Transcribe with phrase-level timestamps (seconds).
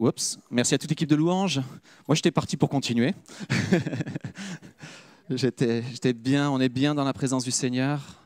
[0.00, 1.60] Oups, merci à toute l'équipe de louanges.
[2.08, 3.12] Moi, j'étais parti pour continuer.
[5.30, 8.24] j'étais, j'étais bien, on est bien dans la présence du Seigneur.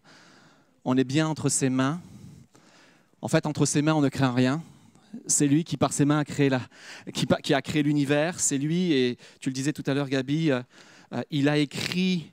[0.85, 2.01] On est bien entre ses mains.
[3.21, 4.63] En fait, entre ses mains, on ne craint rien.
[5.27, 6.61] C'est lui qui, par ses mains, a créé, la,
[7.43, 8.39] qui, a créé l'univers.
[8.39, 10.63] C'est lui, et tu le disais tout à l'heure, Gabi, euh,
[11.13, 12.33] euh, il a écrit.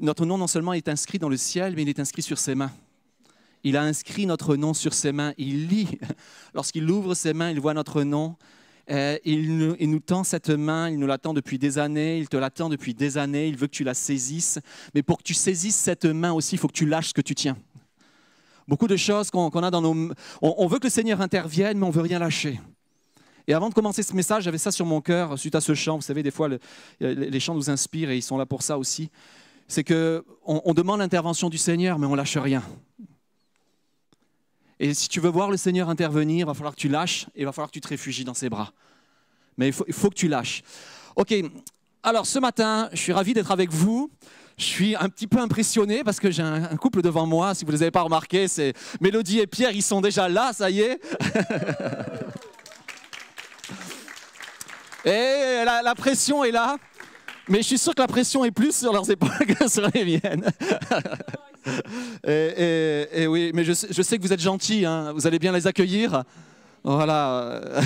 [0.00, 2.54] Notre nom, non seulement est inscrit dans le ciel, mais il est inscrit sur ses
[2.54, 2.72] mains.
[3.64, 5.34] Il a inscrit notre nom sur ses mains.
[5.36, 5.98] Il lit.
[6.54, 8.34] Lorsqu'il ouvre ses mains, il voit notre nom.
[8.90, 12.68] Euh, il, nous, tend cette main, il nous l'attend depuis des années, il te l'attend
[12.68, 14.58] depuis des années, il veut que tu la saisisses.
[14.94, 17.20] Mais pour que tu saisisses cette main aussi, il faut que tu lâches ce que
[17.20, 17.56] tu tiens.
[18.66, 20.12] Beaucoup de choses qu'on a dans nos...
[20.42, 22.60] On, veut que le Seigneur intervienne, mais on veut rien lâcher.
[23.46, 25.96] Et avant de commencer ce message, j'avais ça sur mon cœur suite à ce chant.
[25.96, 26.58] Vous savez, des fois, le,
[27.00, 29.10] les chants nous inspirent et ils sont là pour ça aussi.
[29.68, 32.62] C'est qu'on on demande l'intervention du Seigneur, mais on lâche rien.
[34.80, 37.40] Et si tu veux voir le Seigneur intervenir, il va falloir que tu lâches et
[37.40, 38.72] il va falloir que tu te réfugies dans ses bras.
[39.56, 40.62] Mais il faut, il faut que tu lâches.
[41.16, 41.34] Ok,
[42.02, 44.10] alors ce matin, je suis ravi d'être avec vous.
[44.56, 47.54] Je suis un petit peu impressionné parce que j'ai un, couple devant moi.
[47.54, 50.52] Si vous ne les avez pas remarqués, c'est Mélodie et Pierre, ils sont déjà là,
[50.52, 51.00] ça y est.
[55.04, 56.76] et la, la pression est là.
[57.48, 60.04] Mais je suis sûr que la pression est plus sur leurs épaules que sur les
[60.04, 60.44] miennes.
[62.26, 65.12] et, oui, mais je, je, sais que vous êtes gentils, hein.
[65.12, 66.24] vous allez bien les accueillir.
[66.84, 67.60] Voilà.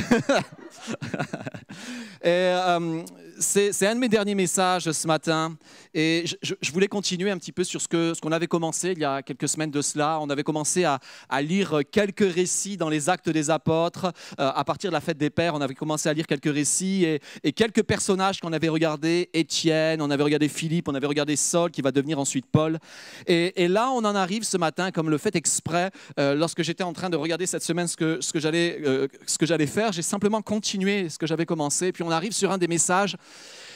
[2.22, 3.02] et, euh,
[3.42, 5.56] c'est un de mes derniers messages ce matin
[5.94, 9.00] et je, voulais continuer un petit peu sur ce qu'on ce qu'on avait commencé il
[9.00, 10.18] y a quelques semaines de cela.
[10.20, 11.00] On avait commencé à,
[11.42, 14.12] lire quelques récits dans les actes des apôtres.
[14.38, 17.04] Euh, à partir de la fête des pères, on avait commencé à lire quelques récits
[17.42, 19.28] et, quelques personnages qu'on avait regardés.
[19.34, 22.78] Étienne, on avait regardé Philippe, on avait regardé Saul qui va devenir ensuite Paul.
[23.26, 26.84] Et, et là, on en arrive ce matin, comme le fait exprès, euh, lorsque j'étais
[26.84, 30.42] en train de regarder cette semaine ce que, ce que j'allais euh, faire, j'ai simplement
[30.42, 31.92] continué ce que j'avais commencé.
[31.92, 33.16] Puis on arrive sur un des messages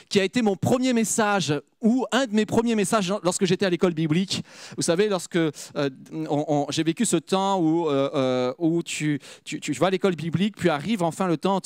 [0.08, 1.52] qui a été mon premier message
[1.86, 4.42] ou un de mes premiers messages lorsque j'étais à l'école biblique.
[4.76, 5.52] Vous savez, lorsque euh,
[6.70, 8.10] j'ai vécu ce temps où, euh,
[8.58, 11.60] euh, tu, tu, vas à l'école biblique, puis arrive enfin le temps.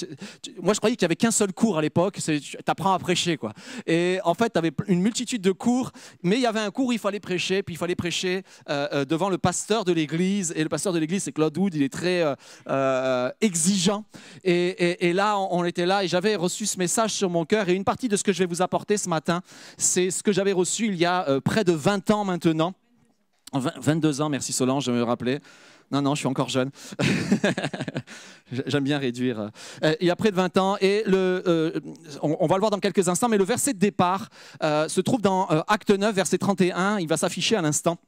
[0.60, 3.38] Moi, je croyais qu'il n'y avait qu'un seul cours à l'époque, tu apprends à prêcher.
[3.38, 3.54] Quoi.
[3.86, 5.90] Et en fait, tu avais une multitude de cours,
[6.22, 9.30] mais il y avait un cours où il fallait prêcher, puis il fallait prêcher devant
[9.30, 10.52] le pasteur de l'église.
[10.54, 12.24] Et le pasteur de l'église, c'est Claude Wood, il est très
[13.40, 14.04] exigeant.
[14.44, 17.70] Et, là, on, on était là, et j'avais reçu ce message sur mon cœur.
[17.70, 19.40] Et une partie de ce que je vais vous apporter ce matin,
[19.78, 22.74] c'est ce que j'avais reçu il y a euh, près de 20 ans maintenant.
[23.52, 25.40] 20, 22 ans, merci Solange de me rappeler.
[25.90, 26.70] Non, non, je suis encore jeune.
[28.66, 29.50] J'aime bien réduire.
[29.82, 31.80] Euh, il y a près de 20 ans, et le, euh,
[32.22, 34.28] on, va le voir dans quelques instants, mais le verset de départ
[34.62, 37.00] se trouve dans euh, Acte 9, verset 31.
[37.00, 37.98] Il va s'afficher à l'instant.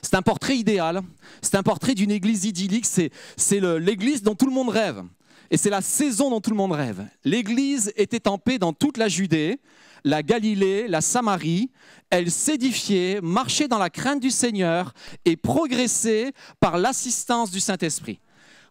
[0.00, 1.02] C'est un portrait idéal,
[1.42, 3.10] c'est un portrait d'une église idyllique, c'est
[3.50, 5.02] l'église dont tout le monde rêve.
[5.50, 7.04] Et c'est la saison dont tout le monde rêve.
[7.24, 9.60] L'église était en paix dans toute la Judée,
[10.04, 11.70] la Galilée, la Samarie,
[12.08, 14.92] elle s'édifiait, marchait dans la crainte du Seigneur
[15.24, 18.20] et progressait par l'assistance du Saint-Esprit.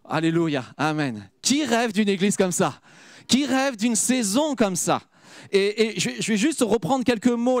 [0.08, 1.28] Alléluia, Amen.
[1.40, 2.80] Qui rêve d'une église comme ça?
[3.28, 5.02] Qui rêve d'une saison comme ça?
[5.52, 7.60] Et, je vais juste reprendre quelques mots.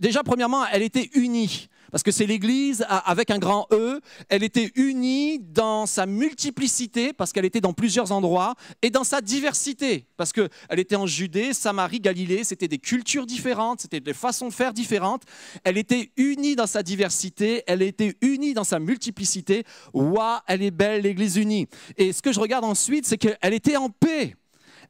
[0.00, 4.00] Déjà, premièrement, elle était unie parce que c'est l'Église avec un grand E.
[4.28, 9.20] Elle était unie dans sa multiplicité, parce qu'elle était dans plusieurs endroits, et dans sa
[9.20, 14.48] diversité, parce qu'elle était en Judée, Samarie, Galilée, c'était des cultures différentes, c'était des façons
[14.48, 15.22] de faire différentes.
[15.62, 19.62] Elle était unie dans sa diversité, elle était unie dans sa multiplicité.
[19.92, 21.68] Waouh, elle est belle, l'Église unie.
[21.96, 24.34] Et ce que je regarde ensuite, c'est qu'elle était en paix.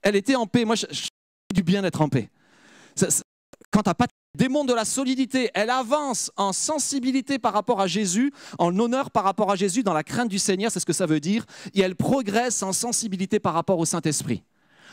[0.00, 0.64] Elle était en paix.
[0.64, 1.08] Moi, je, je
[1.52, 2.30] du bien d'être en paix.
[3.70, 7.86] Quand tu n'as pas démontre de la solidité, elle avance en sensibilité par rapport à
[7.86, 10.92] Jésus, en honneur par rapport à Jésus, dans la crainte du Seigneur, c'est ce que
[10.92, 14.42] ça veut dire, et elle progresse en sensibilité par rapport au Saint-Esprit.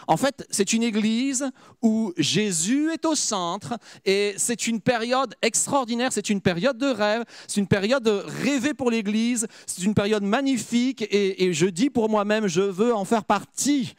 [0.08, 1.50] En fait, c'est une église
[1.82, 7.24] où Jésus est au centre et c'est une période extraordinaire, c'est une période de rêve,
[7.48, 11.92] c'est une période de rêver pour l'église, c'est une période magnifique et, et je dis
[11.92, 13.94] pour moi-même, je veux en faire partie.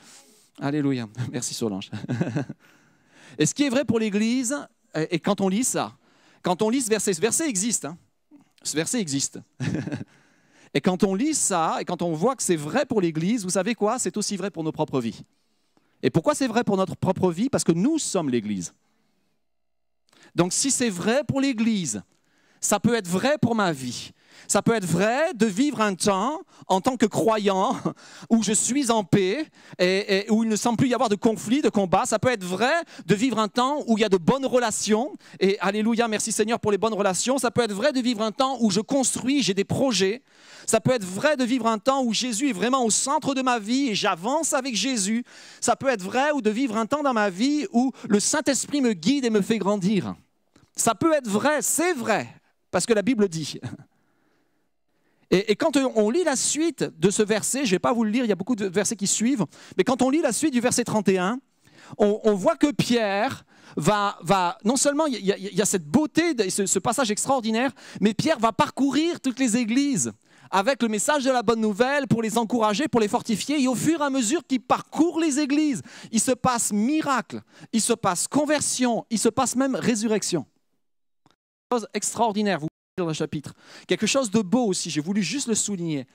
[0.60, 1.08] Alléluia.
[1.32, 1.90] Merci Solange.
[3.38, 4.54] Et ce qui est vrai pour l'Église,
[4.94, 5.96] et quand on lit ça,
[6.42, 7.96] quand on lit ce verset, ce verset existe, hein,
[8.62, 9.40] ce verset existe.
[10.74, 13.50] et quand on lit ça, et quand on voit que c'est vrai pour l'Église, vous
[13.50, 13.98] savez quoi?
[13.98, 15.22] C'est aussi vrai pour nos propres vies.
[16.02, 17.48] Et pourquoi c'est vrai pour notre propre vie?
[17.48, 18.74] Parce que nous sommes l'Église.
[20.34, 22.02] Donc si c'est vrai pour l'Église,
[22.60, 24.12] ça peut être vrai pour ma vie.
[24.48, 27.76] Ça peut être vrai de vivre un temps en tant que croyant
[28.30, 29.46] où je suis en paix
[29.78, 32.04] et, où il ne semble plus y avoir de conflit, de combat.
[32.04, 32.74] Ça peut être vrai
[33.06, 35.12] de vivre un temps où il y a de bonnes relations.
[35.40, 37.38] Et alléluia, merci Seigneur pour les bonnes relations.
[37.38, 40.22] Ça peut être vrai de vivre un temps où je construis, j'ai des projets.
[40.66, 43.42] Ça peut être vrai de vivre un temps où Jésus est vraiment au centre de
[43.42, 45.24] ma vie et j'avance avec Jésus.
[45.60, 48.80] Ça peut être vrai ou de vivre un temps dans ma vie où le Saint-Esprit
[48.80, 50.14] me guide et me fait grandir.
[50.76, 52.28] Ça peut être vrai, c'est vrai,
[52.70, 53.60] parce que la Bible dit.
[55.32, 58.10] Et, quand on lit la suite de ce verset, je ne vais pas vous le
[58.10, 59.46] lire, il y a beaucoup de versets qui suivent,
[59.78, 61.40] mais quand on lit la suite du verset 31,
[61.96, 63.44] on, voit que Pierre
[63.76, 68.38] va, va non seulement il y, a, cette beauté, ce, ce passage extraordinaire, mais Pierre
[68.38, 70.12] va parcourir toutes les églises
[70.50, 73.60] avec le message de la bonne nouvelle pour les encourager, pour les fortifier.
[73.60, 75.80] Et au fur et à mesure qu'il parcourt les églises,
[76.10, 77.40] il se passe miracle,
[77.72, 80.44] il se passe conversion, il se passe même résurrection.
[81.72, 82.60] Chose extraordinaire
[82.98, 83.54] dans le chapitre.
[83.86, 86.06] Quelque chose de beau aussi, j'ai voulu juste le souligner.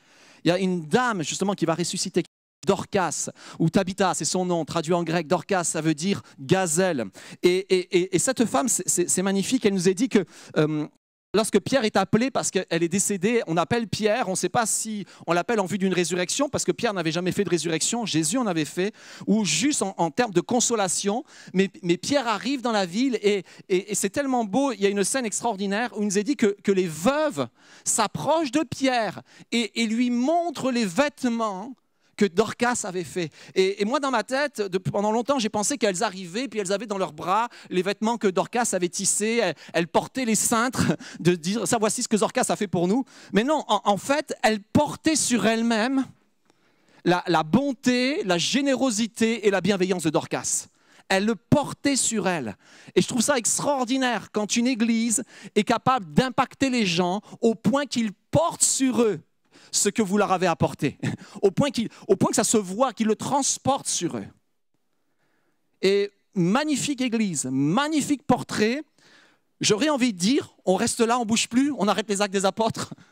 [0.43, 2.23] Il y a une dame justement qui va ressusciter.
[2.65, 3.29] Dorcas,
[3.59, 7.05] ou Tabitha, c'est son nom, traduit en grec, Dorcas, ça veut dire gazelle.
[7.41, 10.25] Et, et, cette femme, c'est magnifique, elle nous a dit que
[10.57, 10.85] euh,
[11.33, 14.65] lorsque Pierre est appelé parce qu'elle est décédée, on appelle Pierre, on ne sait pas
[14.65, 18.05] si on l'appelle en vue d'une résurrection, parce que Pierre n'avait jamais fait de résurrection,
[18.05, 18.93] Jésus en avait fait,
[19.27, 21.23] ou juste en, termes de consolation.
[21.53, 23.43] Mais, Pierre arrive dans la ville et,
[23.93, 26.55] c'est tellement beau, il y a une scène extraordinaire où il nous est dit que,
[26.71, 27.47] les veuves
[27.85, 29.21] s'approchent de Pierre
[29.51, 31.73] et, et lui montrent les vêtements
[32.17, 33.29] que Dorcas avait fait.
[33.55, 34.61] Et, moi, dans ma tête,
[34.91, 38.27] pendant longtemps, j'ai pensé qu'elles arrivaient, puis elles avaient dans leurs bras les vêtements que
[38.27, 39.53] Dorcas avait tissés.
[39.73, 43.05] Elles, portaient les cintres de dire ça, voici ce que Dorcas a fait pour nous.
[43.31, 46.05] Mais non, en, fait, elles portaient sur elles-mêmes
[47.05, 50.67] la, bonté, la générosité et la bienveillance de Dorcas.
[51.09, 52.57] Elle le portait sur elle.
[52.95, 55.23] Et je trouve ça extraordinaire quand une église
[55.55, 59.21] est capable d'impacter les gens au point qu'ils portent sur eux
[59.71, 60.97] ce que vous leur avez apporté,
[61.41, 64.25] au point, que ça se voit, qu'ils le transportent sur eux.
[65.81, 68.83] Et magnifique église, magnifique portrait.
[69.59, 72.45] J'aurais envie de dire, on reste là, on bouge plus, on arrête les actes des
[72.45, 72.93] apôtres.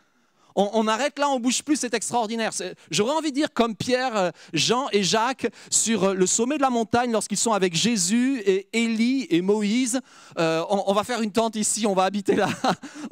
[0.58, 2.52] On, arrête là, on bouge plus, c'est extraordinaire.
[2.90, 6.62] J'aurais envie de dire comme Pierre, euh, Jean et Jacques sur euh, le sommet de
[6.62, 10.00] la montagne lorsqu'ils sont avec Jésus et Élie et Moïse.
[10.40, 12.48] Euh, on, va faire une tente ici, on va habiter là,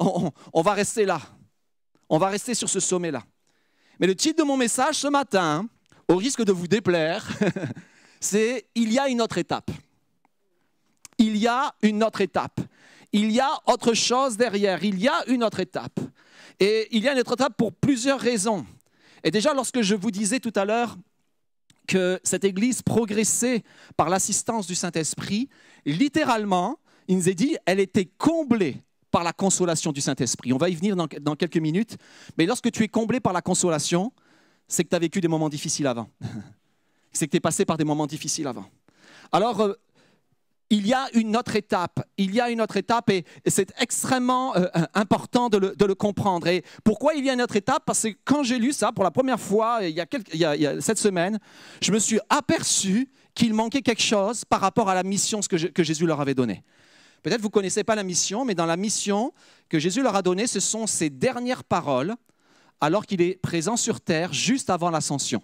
[0.00, 1.20] on va rester là.
[2.08, 3.22] On va rester sur ce sommet-là.
[4.00, 5.68] Mais le titre de mon message ce matin,
[6.08, 7.28] au risque de vous déplaire,
[8.20, 9.70] c'est Il y a une autre étape.
[11.18, 12.60] Il y a une autre étape.
[13.12, 14.82] Il y a autre chose derrière.
[14.82, 16.00] Il y a une autre étape.
[16.58, 18.66] Et il y a une autre étape pour plusieurs raisons.
[19.22, 20.96] Et déjà, lorsque je vous disais tout à l'heure
[21.86, 23.62] que cette Église progressait
[23.96, 25.48] par l'assistance du Saint-Esprit,
[25.86, 28.82] littéralement, il nous est dit, elle était comblée
[29.14, 30.52] par la consolation du Saint-Esprit.
[30.52, 31.96] On va y venir dans, quelques minutes.
[32.36, 34.12] Mais lorsque tu es comblé par la consolation,
[34.66, 36.10] c'est que tu as vécu des moments difficiles avant.
[37.12, 38.66] c'est que tu es passé par des moments difficiles avant.
[39.30, 39.74] Alors, euh,
[40.68, 42.04] il y a une autre étape.
[42.18, 46.48] Il y a une autre étape et, c'est extrêmement euh, important de le, comprendre.
[46.48, 47.84] Et pourquoi il y a une autre étape?
[47.86, 50.40] Parce que quand j'ai lu ça pour la première fois, il y a, quelques, il
[50.40, 51.38] y a, cette semaine,
[51.80, 56.04] je me suis aperçu qu'il manquait quelque chose par rapport à la mission que Jésus
[56.04, 56.64] leur avait donnée.
[57.24, 59.32] Peut-être vous ne connaissez pas la mission, mais dans la mission
[59.70, 62.14] que Jésus leur a donnée, ce sont ses dernières paroles
[62.82, 65.42] alors qu'il est présent sur terre juste avant l'ascension.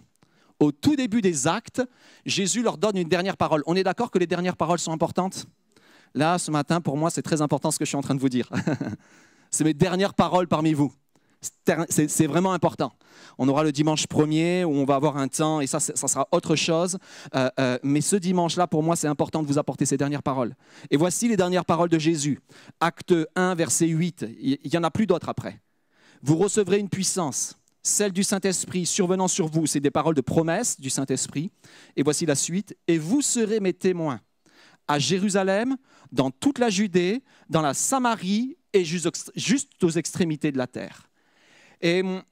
[0.58, 1.82] Au tout début des actes,
[2.26, 3.62] Jésus leur donne une dernière parole.
[3.66, 5.46] On est d'accord que les dernières paroles sont importantes?
[6.14, 8.20] Là, ce matin, pour moi, c'est très important ce que je suis en train de
[8.20, 8.50] vous dire.
[9.50, 10.92] c'est mes dernières paroles parmi vous.
[11.88, 12.92] C'est vraiment important.
[13.38, 16.28] On aura le dimanche premier où on va avoir un temps et ça, ça sera
[16.32, 16.98] autre chose.
[17.34, 20.54] Euh, euh, mais ce dimanche-là, pour moi, c'est important de vous apporter ces dernières paroles.
[20.90, 22.40] Et voici les dernières paroles de Jésus.
[22.80, 24.26] Acte 1, verset 8.
[24.38, 25.62] Il n'y en a plus d'autres après.
[26.22, 29.66] Vous recevrez une puissance, celle du Saint-Esprit survenant sur vous.
[29.66, 31.50] C'est des paroles de promesse du Saint-Esprit.
[31.96, 32.76] Et voici la suite.
[32.86, 34.20] Et vous serez mes témoins
[34.88, 35.76] à Jérusalem,
[36.12, 41.09] dans toute la Judée, dans la Samarie et juste aux extrémités de la terre.
[41.80, 42.22] Et hum,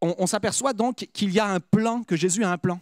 [0.00, 2.80] on, s'aperçoit donc qu'il y a un plan, que Jésus a un plan.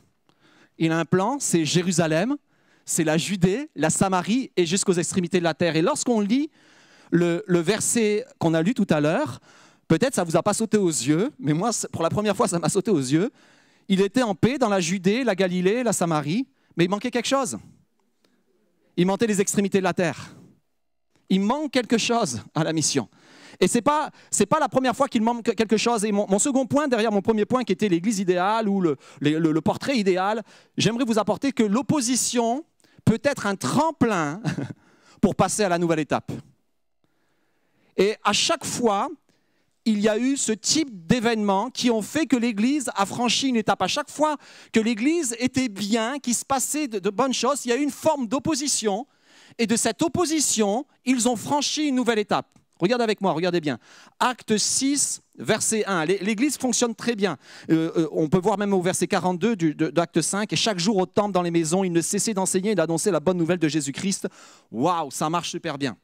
[0.79, 2.37] Il a un plan, c'est Jérusalem,
[2.85, 5.77] c'est la Judée, la Samarie et jusqu'aux extrémités de la terre.
[5.77, 6.51] Et lorsqu'on lit
[7.11, 9.41] le, verset qu'on a lu tout à l'heure,
[9.87, 12.49] peut-être ça ne vous a pas sauté aux yeux, mais moi, pour la première fois,
[12.49, 13.31] ça m'a sauté aux yeux.
[13.89, 16.47] Il était en paix dans la Judée, la Galilée, la Samarie,
[16.77, 17.59] mais il manquait quelque chose.
[18.97, 20.35] Il manquait les extrémités de la terre.
[21.29, 23.09] Il manque quelque chose à la mission.
[23.61, 24.11] Et ce n'est pas,
[24.49, 26.05] pas la première fois qu'il manque quelque chose.
[26.05, 29.61] Et mon, second point, derrière mon premier point, qui était l'église idéale ou le, le
[29.61, 30.43] portrait idéal,
[30.77, 32.65] j'aimerais vous apporter que l'opposition
[33.05, 34.41] peut être un tremplin
[35.21, 36.33] pour passer à la nouvelle étape.
[37.97, 39.09] Et à chaque fois
[39.85, 43.57] il y a eu ce type d'événements qui ont fait que l'Église a franchi une
[43.57, 43.83] étape.
[43.83, 44.37] À chaque fois
[44.73, 47.83] que l'Église était bien, qu'il se passait de, de bonnes choses, il y a eu
[47.83, 49.07] une forme d'opposition.
[49.59, 52.59] Et de cette opposition, ils ont franchi une nouvelle étape.
[52.83, 53.79] Regardez avec moi, regardez bien.
[54.19, 56.05] Acte 6, verset 1.
[56.05, 57.37] L'Église fonctionne très bien.
[57.71, 59.55] Euh, euh, on peut voir même au verset 42
[59.93, 60.53] d'Acte 5.
[60.53, 63.21] Et chaque jour au temple, dans les maisons, il ne cessait d'enseigner et d'annoncer la
[63.21, 64.27] bonne nouvelle de Jésus-Christ.
[64.73, 65.97] Waouh, ça marche super bien.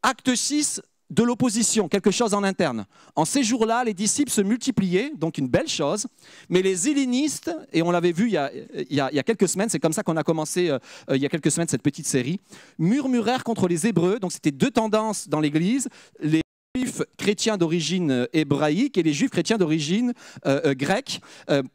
[0.00, 0.80] Acte 6,
[1.12, 2.86] de l'opposition, quelque chose en interne.
[3.16, 6.06] En ces jours-là, les disciples se multipliaient, donc une belle chose,
[6.48, 10.02] mais les hellénistes, et on l'avait vu il y, a, quelques semaines, c'est comme ça
[10.02, 10.78] qu'on a commencé euh,
[11.10, 12.40] il y a quelques semaines cette petite série,
[12.78, 15.88] murmurèrent contre les Hébreux, donc c'était deux tendances dans l'Église,
[16.20, 16.40] les
[16.74, 20.14] juifs chrétiens d'origine euh, hébraïque et les juifs chrétiens d'origine
[20.46, 21.20] euh, grecque,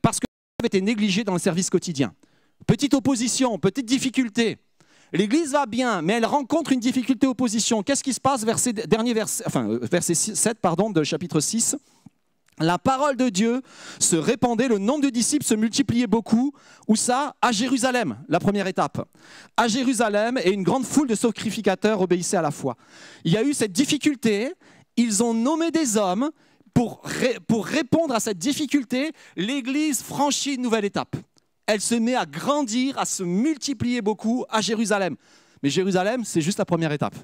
[0.02, 0.28] parce qu'ils
[0.60, 2.14] avaient été négligés dans le service quotidien.
[2.66, 4.58] Petite opposition, petite difficulté.
[5.14, 7.82] L'Église va bien, mais elle rencontre une difficulté opposition.
[7.82, 11.78] Qu'est-ce qui se passe verset, dernier enfin, euh, verset 7 pardon, de chapitre 6
[12.60, 13.62] la parole de Dieu
[14.00, 16.54] se répandait, le nombre de disciples se multipliait beaucoup.
[16.88, 17.36] Où ça?
[17.40, 19.08] À Jérusalem, la première étape.
[19.56, 22.76] À Jérusalem, et une grande foule de sacrificateurs obéissaient à la foi.
[23.24, 24.54] Il y a eu cette difficulté,
[24.96, 26.32] ils ont nommé des hommes
[26.74, 27.04] pour,
[27.48, 29.12] pour répondre à cette difficulté.
[29.36, 31.16] L'Église franchit une nouvelle étape
[31.68, 35.16] elle se met à grandir, à se multiplier beaucoup à Jérusalem.
[35.62, 37.16] Mais Jérusalem, c'est juste la première étape.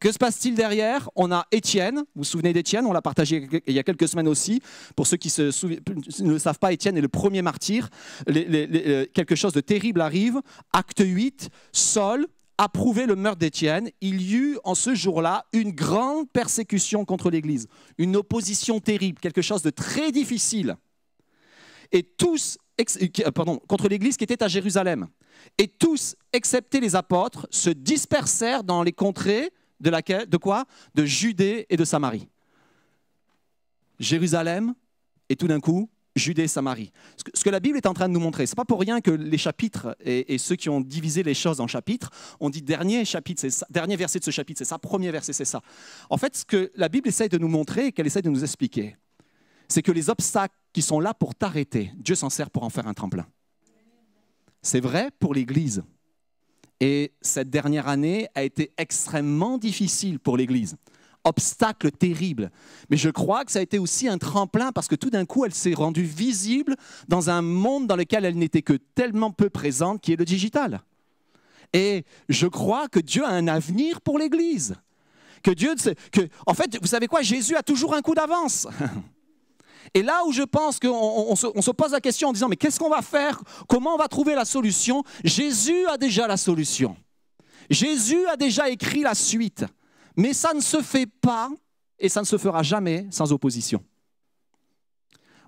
[0.00, 1.10] Que se passe-t-il derrière?
[1.14, 4.28] On a Étienne, vous vous souvenez d'Étienne, on l'a partagé il y a quelques semaines
[4.28, 4.62] aussi.
[4.96, 7.90] Pour ceux qui ne le savent pas, Étienne est le premier martyr.
[8.30, 10.40] Euh, quelque chose de terrible arrive.
[10.72, 12.26] Acte 8, Saul
[12.56, 13.90] a prouvé le meurtre d'Étienne.
[14.00, 19.42] Il y eut en ce jour-là une grande persécution contre l'Église, une opposition terrible, quelque
[19.42, 20.76] chose de très difficile.
[21.92, 22.56] Et tous
[23.34, 25.08] pardon, contre l'Église qui était à Jérusalem.
[25.58, 30.64] Et tous, excepté les apôtres, se dispersèrent dans les contrées de, quoi?
[30.94, 32.28] De Judée et de Samarie.
[33.98, 34.74] Jérusalem
[35.28, 36.92] et tout d'un coup, Judée et Samarie.
[37.34, 39.10] Ce que, la Bible est en train de nous montrer, c'est pas pour rien que
[39.10, 42.10] les chapitres et, ceux qui ont divisé les choses en chapitres
[42.40, 43.04] ont dit dernier
[43.70, 45.62] dernier verset de ce chapitre, c'est ça, premier verset, c'est ça.
[46.08, 48.42] En fait, ce que la Bible essaye de nous montrer et qu'elle essaye de nous
[48.42, 48.96] expliquer,
[49.70, 52.86] c'est que les obstacles qui sont là pour t'arrêter, Dieu s'en sert pour en faire
[52.86, 53.26] un tremplin.
[54.62, 55.82] C'est vrai pour l'Église.
[56.80, 60.76] Et cette dernière année a été extrêmement difficile pour l'Église.
[61.24, 62.50] Obstacle terrible.
[62.88, 65.44] Mais je crois que ça a été aussi un tremplin parce que tout d'un coup,
[65.44, 66.76] elle s'est rendue visible
[67.08, 70.80] dans un monde dans lequel elle n'était que tellement peu présente, qui est le digital.
[71.72, 74.74] Et je crois que Dieu a un avenir pour l'Église.
[75.42, 75.74] Que Dieu,
[76.12, 78.66] que, en fait, vous savez quoi, Jésus a toujours un coup d'avance.
[79.94, 82.90] Et là où je pense qu'on se, pose la question en disant, mais qu'est-ce qu'on
[82.90, 83.40] va faire?
[83.68, 85.02] Comment on va trouver la solution?
[85.24, 86.96] Jésus a déjà la solution.
[87.68, 89.64] Jésus a déjà écrit la suite.
[90.16, 91.50] Mais ça ne se fait pas
[91.98, 93.82] et ça ne se fera jamais sans opposition.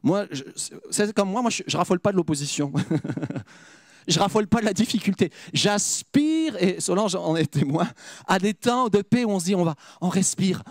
[0.03, 0.27] Moi,
[0.91, 2.73] c'est comme moi, je, ne raffole pas de l'opposition.
[4.09, 5.31] je raffole pas de la difficulté.
[5.53, 7.89] J'aspire, et Solange en est témoin,
[8.27, 10.63] à des temps de paix où on se dit, on va, on respire,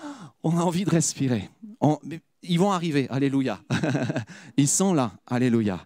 [0.44, 1.50] on a envie de respirer.
[2.44, 3.62] Ils vont arriver, alléluia.
[4.58, 5.86] Ils sont là, alléluia.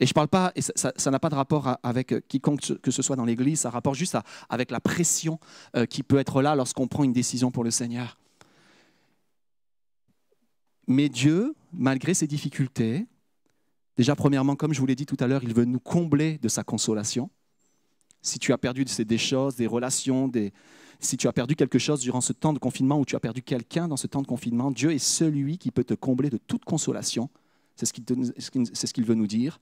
[0.00, 3.14] Et je parle pas, et ça n'a pas de rapport avec quiconque que ce soit
[3.14, 4.18] dans l'Église, ça rapporte juste
[4.48, 5.38] avec la pression
[5.76, 8.18] euh, qui peut être là lorsqu'on prend une décision pour le Seigneur.
[10.88, 13.06] Mais Dieu, malgré ses difficultés,
[13.96, 16.48] déjà premièrement, comme je vous l'ai dit tout à l'heure, il veut nous combler de
[16.48, 17.30] sa consolation.
[18.22, 20.52] Si tu as perdu des choses, des relations, des,
[21.02, 23.42] si tu as perdu quelque chose durant ce temps de confinement ou tu as perdu
[23.42, 26.64] quelqu'un dans ce temps de confinement, Dieu est celui qui peut te combler de toute
[26.64, 27.28] consolation.
[27.76, 29.58] C'est ce qu'il veut nous dire.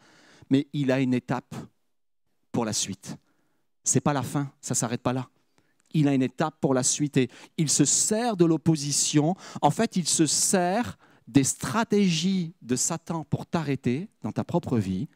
[0.51, 1.55] Mais il a une étape
[2.53, 3.17] pour la suite.
[3.85, 5.29] Ce n'est pas la fin, ça ne s'arrête pas là.
[5.93, 9.35] Il a une étape pour la suite et il se sert de l'opposition.
[9.63, 15.09] En fait, il se sert des stratégies de Satan pour t'arrêter dans ta propre vie.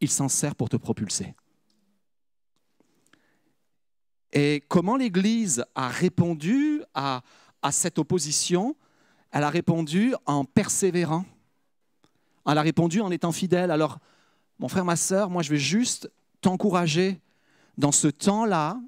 [0.00, 1.34] Il s'en sert pour te propulser.
[4.34, 7.22] Et comment l'Église a répondu à,
[7.70, 8.76] cette opposition?
[9.30, 11.24] Elle a répondu en persévérant.
[12.46, 13.70] Elle a répondu en étant fidèle.
[13.70, 14.00] Alors,
[14.58, 16.10] mon frère, ma sœur, moi, je vais juste
[16.40, 17.20] t'encourager
[17.78, 18.78] dans ce temps-là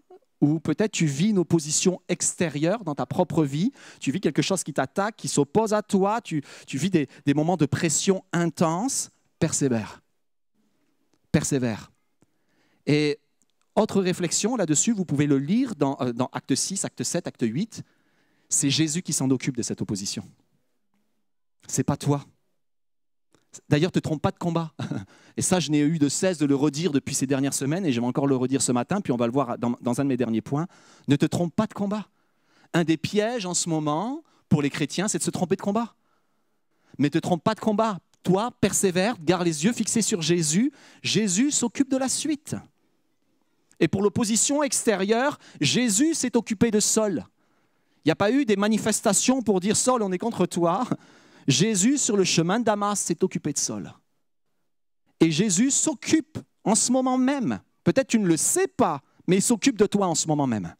[0.41, 4.63] où peut-être tu vis une opposition extérieure dans ta propre vie, tu vis quelque chose
[4.65, 9.11] qui t'attaque, qui s'oppose à toi, tu, tu vis des, des moments de pression intense,
[9.39, 10.03] persévère.
[11.33, 11.91] Persévère.
[12.85, 13.19] Et
[13.77, 17.83] autre réflexion là-dessus, vous pouvez le lire dans, euh, Acte 6, Acte 7, Acte 8.
[18.49, 20.25] C'est Jésus qui s'en occupe de cette opposition.
[21.67, 22.25] C'est pas toi.
[23.69, 24.73] D'ailleurs, te trompe pas de combat.
[25.37, 27.93] Et ça, je n'ai eu de cesse de le redire depuis ces dernières semaines, et
[27.93, 30.05] je vais encore le redire ce matin, puis on va le voir dans, dans un
[30.05, 30.67] de mes derniers points.
[31.09, 32.09] Ne te trompe pas de combat.
[32.73, 35.95] Un des pièges en ce moment pour les chrétiens, c'est de se tromper de combat.
[36.99, 37.99] Mais te trompe pas de combat.
[38.23, 40.73] Toi, persévère, garde les yeux fixés sur Jésus.
[41.03, 42.57] Jésus s'occupe de la suite.
[43.81, 47.27] Et pour l'opposition extérieure, Jésus s'est occupé de Saul.
[48.05, 50.85] Il n'y a pas eu des manifestations pour dire Saul, on est contre toi.
[51.49, 53.93] Jésus, sur le chemin de Damas, s'est occupé de Saul.
[55.21, 57.61] Et Jésus s'occupe en ce moment même.
[57.85, 60.75] Peut-être tu ne le sais pas, mais il s'occupe de toi en ce moment même.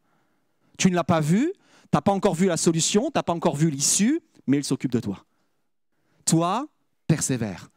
[0.79, 3.33] Tu ne l'as pas vu, tu n'as pas encore vu la solution, tu n'as pas
[3.33, 5.25] encore vu l'issue, mais il s'occupe de toi.
[6.25, 6.67] Toi,
[7.07, 7.71] persévère,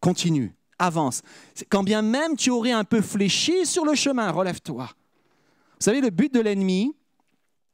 [0.00, 1.22] continue, avance.
[1.68, 4.86] Quand bien même tu aurais un peu fléchi sur le chemin, relève-toi.
[4.86, 6.94] Vous savez, le but de l'ennemi,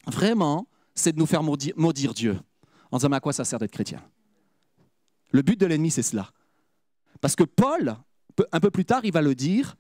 [0.07, 2.41] vraiment, c'est de nous faire maudire, Dieu.
[2.91, 4.03] En disant, mais à quoi ça sert d'être chrétien?
[5.31, 6.31] Le but de l'ennemi, c'est cela.
[7.21, 7.97] Parce que Paul,
[8.53, 9.77] un peu plus tard, il va le dire,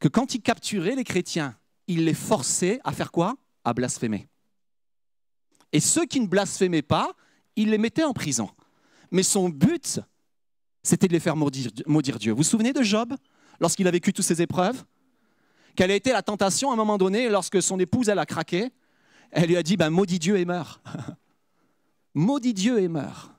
[0.00, 3.36] que quand il capturait les chrétiens, il les forçait à faire quoi?
[3.64, 4.28] À blasphémer.
[5.72, 7.12] Et ceux qui ne blasphémaient pas,
[7.56, 8.50] il les mettait en prison.
[9.10, 10.00] Mais son but,
[10.84, 12.30] c'était de les faire maudire, Dieu.
[12.32, 13.14] Vous vous souvenez de Job,
[13.58, 14.84] lorsqu'il a vécu toutes ces épreuves?
[15.74, 18.70] Quelle a été la tentation à un moment donné, lorsque son épouse, elle a craqué?
[19.32, 20.80] Elle lui a dit, ben, maudit Dieu et meurt.
[22.14, 23.32] maudit Dieu et meurt.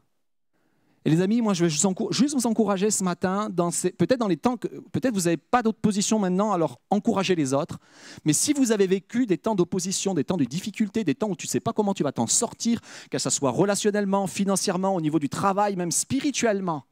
[1.06, 3.48] Et les amis, moi, je vais juste vous encourager ce matin,
[3.96, 7.78] peut-être dans les temps que, peut-être vous n'avez pas d'opposition maintenant, alors encouragez les autres.
[8.26, 11.36] Mais si vous avez vécu des temps d'opposition, des temps de difficulté, des temps où
[11.36, 12.80] tu ne sais pas comment tu vas t'en sortir,
[13.12, 16.86] que ce soit relationnellement, financièrement, au niveau du travail, même spirituellement,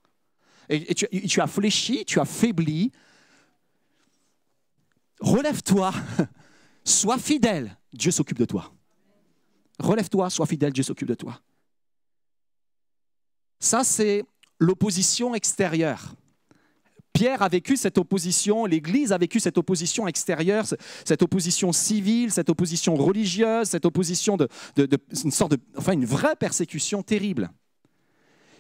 [0.70, 2.92] et, tu, as fléchi, tu as faibli,
[5.20, 5.94] relève-toi,
[6.84, 8.72] sois fidèle, Dieu s'occupe de toi.
[9.80, 11.42] Relève-toi, sois fidèle, Dieu s'occupe de toi.
[13.60, 14.24] Ça, c'est
[14.60, 16.16] l'opposition extérieure.
[17.14, 20.66] Pierre a vécu cette opposition, l'Église a vécu cette opposition extérieure,
[21.06, 24.50] cette opposition civile, cette opposition religieuse, cette opposition de,
[25.24, 27.52] une sorte de, enfin une vraie persécution terrible.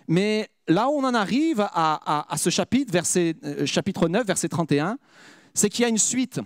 [0.07, 4.97] Mais là où on en arrive à, ce chapitre, verset, euh, chapitre 9, verset 31,
[5.53, 6.39] c'est qu'il y a une suite.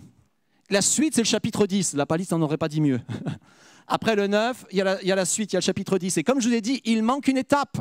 [0.69, 1.93] La suite, c'est le chapitre 10.
[1.93, 2.99] La palisse n'en aurait pas dit mieux.
[3.87, 6.17] Après le 9, il y, a la, suite, il y a le chapitre 10.
[6.17, 7.77] Et comme je vous ai dit, il manque une étape.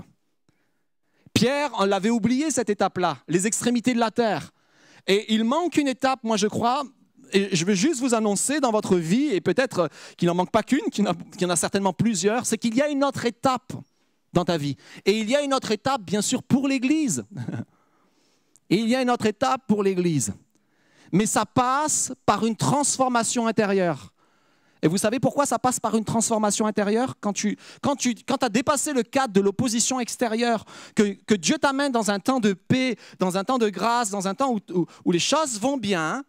[1.34, 4.52] Pierre, on l'avait oublié cette étape-là, les extrémités de la terre.
[5.08, 6.84] Et il manque une étape, moi je crois,
[7.32, 10.62] et je veux juste vous annoncer dans votre vie, et peut-être qu'il n'en manque pas
[10.62, 13.72] qu'une, qu'il y en a certainement plusieurs, c'est qu'il y a une autre étape
[14.36, 14.76] dans ta vie.
[15.04, 17.24] Et il y a une autre étape, bien sûr, pour l'Église.
[18.68, 20.32] Et il y a une autre étape pour l'Église.
[21.10, 24.12] Mais ça passe par une transformation intérieure.
[24.82, 27.14] Et vous savez pourquoi ça passe par une transformation intérieure?
[27.18, 31.90] Quand tu, quand tu quand as dépassé le cadre de l'opposition extérieure, que, Dieu t'amène
[31.90, 35.12] dans un temps de paix, dans un temps de grâce, dans un temps où, où,
[35.12, 36.22] les choses vont bien,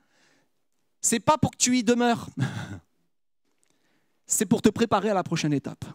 [1.01, 2.27] c'est pas pour que tu y demeures.
[4.29, 5.85] C'est pour te préparer à la prochaine étape.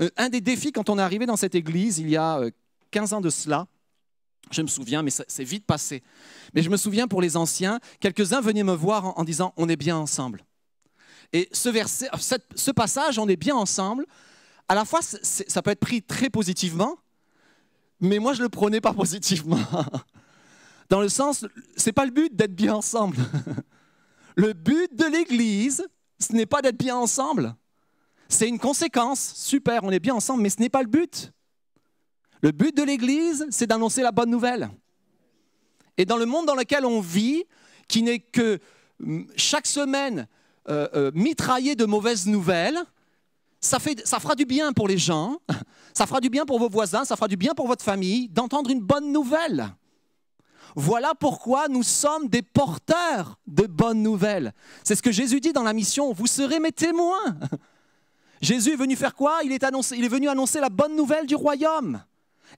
[0.00, 2.40] Euh, un des défis quand on est arrivé dans cette église, il y a
[2.90, 3.66] 15 euh, ans de cela,
[4.50, 6.02] je me souviens, mais c'est vite passé.
[6.54, 9.76] Mais je me souviens pour les anciens, quelques-uns venaient me voir en disant On est
[9.76, 10.44] bien ensemble.
[11.32, 12.08] Et ce, verset,
[12.54, 14.06] ce passage, on est bien ensemble.
[14.68, 16.96] À la fois, ça peut être pris très positivement,
[18.00, 19.58] mais moi, je le prenais pas positivement.
[20.88, 21.44] Dans le sens,
[21.76, 23.16] ce n'est pas le but d'être bien ensemble.
[24.38, 27.56] Le but de l'Église, ce n'est pas d'être bien ensemble.
[28.28, 29.32] C'est une conséquence.
[29.34, 31.32] Super, on est bien ensemble, mais ce n'est pas le but.
[32.42, 34.70] Le but de l'Église, c'est d'annoncer la bonne nouvelle.
[35.96, 37.44] Et dans le monde dans lequel on vit,
[37.88, 38.58] qui n'est que
[39.02, 40.26] hum, chaque semaine
[40.68, 42.78] euh, euh, mitrailler de mauvaises nouvelles,
[43.60, 45.38] ça fera du bien pour les gens,
[45.94, 48.70] ça fera du bien pour vos voisins, ça fera du bien pour votre famille d'entendre
[48.70, 49.74] une bonne nouvelle.
[50.74, 54.52] Voilà pourquoi nous sommes des porteurs de bonnes nouvelles.
[54.84, 57.38] C'est ce que Jésus dit dans la mission, vous serez mes témoins.
[58.40, 59.40] Jésus est venu faire quoi?
[59.44, 62.02] Il est, venu annoncer la bonne nouvelle du royaume.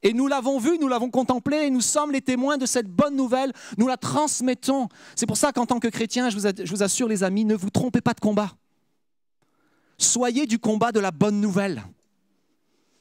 [0.03, 3.17] Et nous l'avons vu, nous l'avons contemplé, et nous sommes les témoins de cette bonne
[3.17, 3.53] nouvelle.
[3.77, 4.89] Nous la transmettons.
[5.17, 8.01] C'est pour ça qu'en tant que chrétien, je vous, assure les amis, ne vous trompez
[8.01, 8.53] pas de combat.
[9.97, 11.83] Soyez du combat de la bonne nouvelle.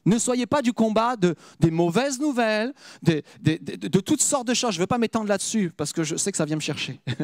[0.06, 4.72] Ne soyez pas du combat de, des mauvaises nouvelles, de, de toutes sortes de choses.
[4.72, 7.02] Je ne veux pas m'étendre là-dessus parce que je sais que ça vient me chercher.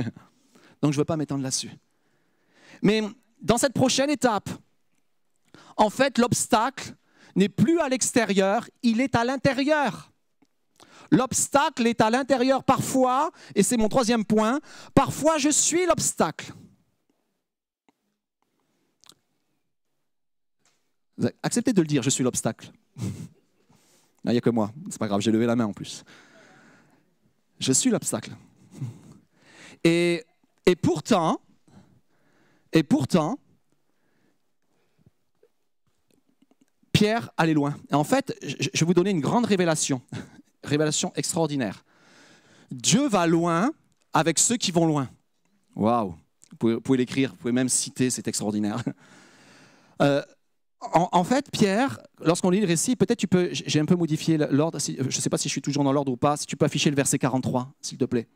[0.81, 1.71] Donc je ne veux pas m'étendre là-dessus.
[2.81, 3.01] Mais
[3.41, 4.49] dans cette prochaine étape,
[5.77, 6.95] en fait, l'obstacle,
[7.35, 10.11] n'est plus à l'extérieur, il est à l'intérieur.
[11.11, 14.59] L'obstacle est à l'intérieur parfois, et c'est mon troisième point,
[14.95, 16.53] parfois je suis l'obstacle.
[21.43, 22.71] Acceptez de le dire, je suis l'obstacle.
[24.25, 26.03] Il n'y a que moi, c'est pas grave, j'ai levé la main en plus.
[27.59, 28.31] Je suis l'obstacle.
[29.83, 30.23] Et,
[30.65, 31.41] et pourtant,
[32.71, 33.37] et pourtant,
[37.03, 37.75] Pierre allait loin.
[37.91, 40.01] Et en fait, je vais vous donner une grande révélation,
[40.63, 41.83] révélation extraordinaire.
[42.71, 43.73] Dieu va loin
[44.13, 45.09] avec ceux qui vont loin.
[45.75, 46.15] Waouh
[46.61, 48.81] Vous pouvez, l'écrire, vous pouvez même citer, c'est extraordinaire.
[50.01, 50.23] Euh,
[50.91, 54.79] en, fait, Pierre, lorsqu'on lit le récit, peut-être tu peux, j'ai un peu modifié l'ordre,
[54.79, 56.65] je ne sais pas si je suis toujours dans l'ordre ou pas, si tu peux
[56.65, 58.27] afficher le verset 43, s'il te plaît.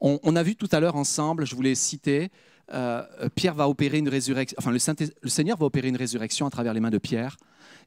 [0.00, 2.30] On, a vu tout à l'heure ensemble, je voulais citer,
[2.72, 3.02] euh,
[3.34, 4.78] Pierre va opérer une résurrection, enfin le,
[5.28, 7.36] Seigneur va opérer une résurrection à travers les mains de Pierre.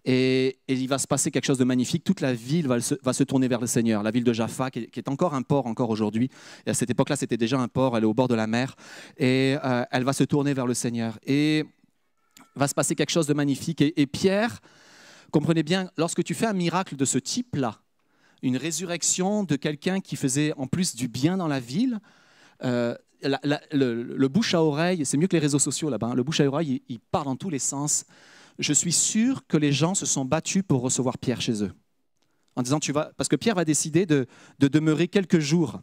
[0.05, 2.03] Et, il va se passer quelque chose de magnifique.
[2.03, 4.01] Toute la ville va se, tourner vers le Seigneur.
[4.03, 6.29] La ville de Jaffa, qui est, encore un port encore aujourd'hui.
[6.65, 7.97] Et à cette époque-là, c'était déjà un port.
[7.97, 8.75] Elle est au bord de la mer.
[9.17, 11.19] Et euh, elle va se tourner vers le Seigneur.
[11.25, 11.65] Et
[12.55, 13.81] va se passer quelque chose de magnifique.
[13.81, 14.59] Et, Pierre,
[15.31, 17.79] comprenez bien, lorsque tu fais un miracle de ce type-là,
[18.41, 21.99] une résurrection de quelqu'un qui faisait en plus du bien dans la ville,
[22.63, 26.15] euh, le, bouche à oreille, c'est mieux que les réseaux sociaux là-bas, hein.
[26.15, 28.05] le bouche à oreille, il, part dans tous les sens.
[28.57, 31.71] Je suis sûr que les gens se sont battus pour recevoir Pierre chez eux.
[32.55, 34.27] En disant, tu vas, parce que Pierre va décider de,
[34.59, 35.81] demeurer quelques jours,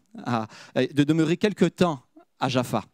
[0.74, 2.02] de demeurer quelques temps
[2.38, 2.84] à Jaffa.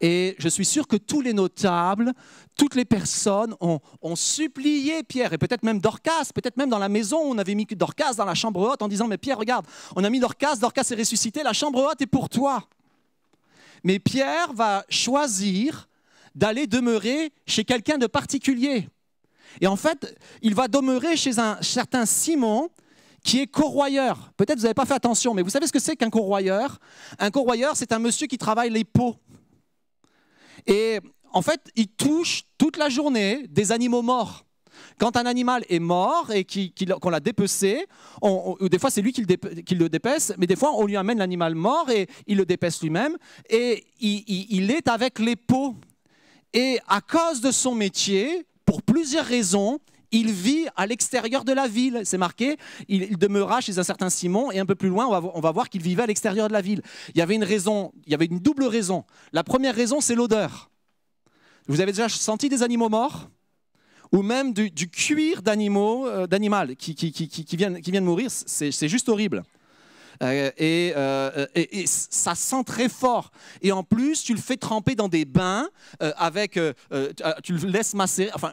[0.00, 2.12] Et je suis sûr que tous les notables,
[2.56, 3.80] toutes les personnes ont,
[4.14, 8.14] supplié Pierre, et peut-être même Dorcas, peut-être même dans la maison, on avait mis Dorcas
[8.14, 10.94] dans la chambre haute en disant, mais Pierre, regarde, on a mis Dorcas, Dorcas est
[10.94, 12.68] ressuscité, la chambre haute est pour toi.
[13.84, 15.88] Mais Pierre va choisir
[16.34, 18.88] d'aller demeurer chez quelqu'un de particulier.
[19.60, 22.70] Et en fait, il va demeurer chez un certain Simon,
[23.22, 24.32] qui est corroyeur.
[24.36, 26.78] Peut-être vous n'avez pas fait attention, mais vous savez ce que c'est qu'un corroyeur?
[27.18, 29.16] Un corroyeur, c'est un monsieur qui travaille les peaux.
[30.66, 31.00] Et
[31.32, 34.44] en fait, il touche toute la journée des animaux morts.
[34.98, 36.46] Quand un animal est mort et
[37.00, 37.86] qu'on l'a dépecé,
[38.60, 39.24] des fois c'est lui qui
[39.74, 43.16] le, dépece, mais des fois on lui amène l'animal mort et il le dépece lui-même
[43.50, 45.74] et il, est avec les peaux.
[46.52, 49.80] Et à cause de son métier, pour plusieurs raisons,
[50.12, 52.02] il vit à l'extérieur de la ville.
[52.04, 52.56] C'est marqué,
[52.88, 55.68] il, demeura chez un certain Simon, et un peu plus loin, on on va voir
[55.68, 56.82] qu'il vivait à l'extérieur de la ville.
[57.14, 59.04] Il y avait une raison, il y avait une double raison.
[59.32, 60.70] La première raison, c'est l'odeur.
[61.66, 63.28] Vous avez déjà senti des animaux morts?
[64.14, 69.42] Ou même du, cuir d'animaux, euh, d'animal qui, qui, qui, mourir, c'est juste horrible.
[70.22, 73.32] Euh, euh, et, ça sent très fort.
[73.60, 76.52] Et en plus, tu le fais tremper dans des bains avec,
[77.42, 78.30] tu le laisses masser.
[78.34, 78.52] Enfin,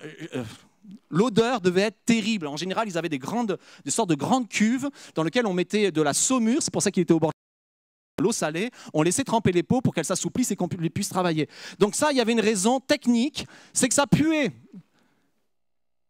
[1.11, 2.47] l'odeur devait être terrible.
[2.47, 5.91] En général, ils avaient des grandes, des sortes de grandes cuves dans lesquelles on mettait
[5.91, 6.63] de la saumure.
[6.63, 7.31] C'est pour ça qu'il était au bord
[8.21, 11.49] l'eau salée, on laissait tremper les peaux pour qu'elles s'assouplissent et qu'on puisse travailler.
[11.79, 14.51] Donc ça, il y avait une raison technique, c'est que ça puait.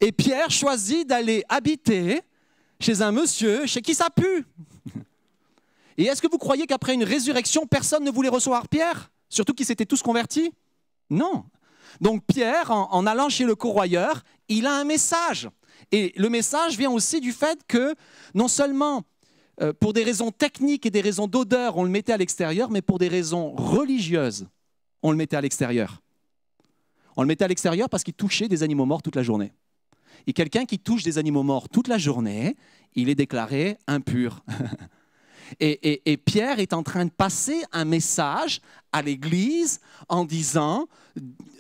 [0.02, 2.22] Et Pierre choisit d'aller habiter
[2.80, 4.46] chez un monsieur chez qui ça pue.
[5.98, 9.12] Et est-ce que vous croyez qu'après une résurrection, personne ne voulait recevoir Pierre?
[9.30, 10.52] Surtout qu'ils s'étaient tous convertis?
[11.12, 11.46] Non.
[12.00, 15.50] Donc Pierre, en, allant chez le corroyeur, il a un message.
[15.92, 17.94] Et le message vient aussi du fait que
[18.34, 19.04] non seulement
[19.62, 22.82] euh, pour des raisons techniques et des raisons d'odeur, on le mettait à l'extérieur, mais
[22.82, 24.48] pour des raisons religieuses,
[25.04, 26.02] on le mettait à l'extérieur.
[27.18, 29.52] On le mettait à l'extérieur parce qu'il touchait des animaux morts toute la journée.
[30.28, 32.56] Et quelqu'un qui touche des animaux morts toute la journée,
[32.96, 34.44] il est déclaré impur.
[35.60, 39.80] et, Pierre est en train de passer un message à l'Église
[40.10, 40.88] en disant,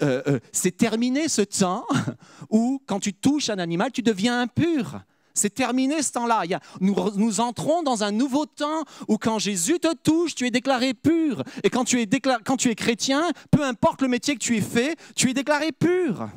[0.01, 1.85] euh, euh, c'est terminé ce temps
[2.49, 5.01] où quand tu touches un animal, tu deviens impur.
[5.33, 6.43] C'est terminé ce temps-là.
[6.81, 11.43] Nous, entrons dans un nouveau temps où quand Jésus te touche, tu es déclaré pur.
[11.63, 12.07] Et quand tu es,
[12.43, 15.71] quand tu es chrétien, peu importe le métier que tu aies fait, tu es déclaré
[15.71, 16.29] pur.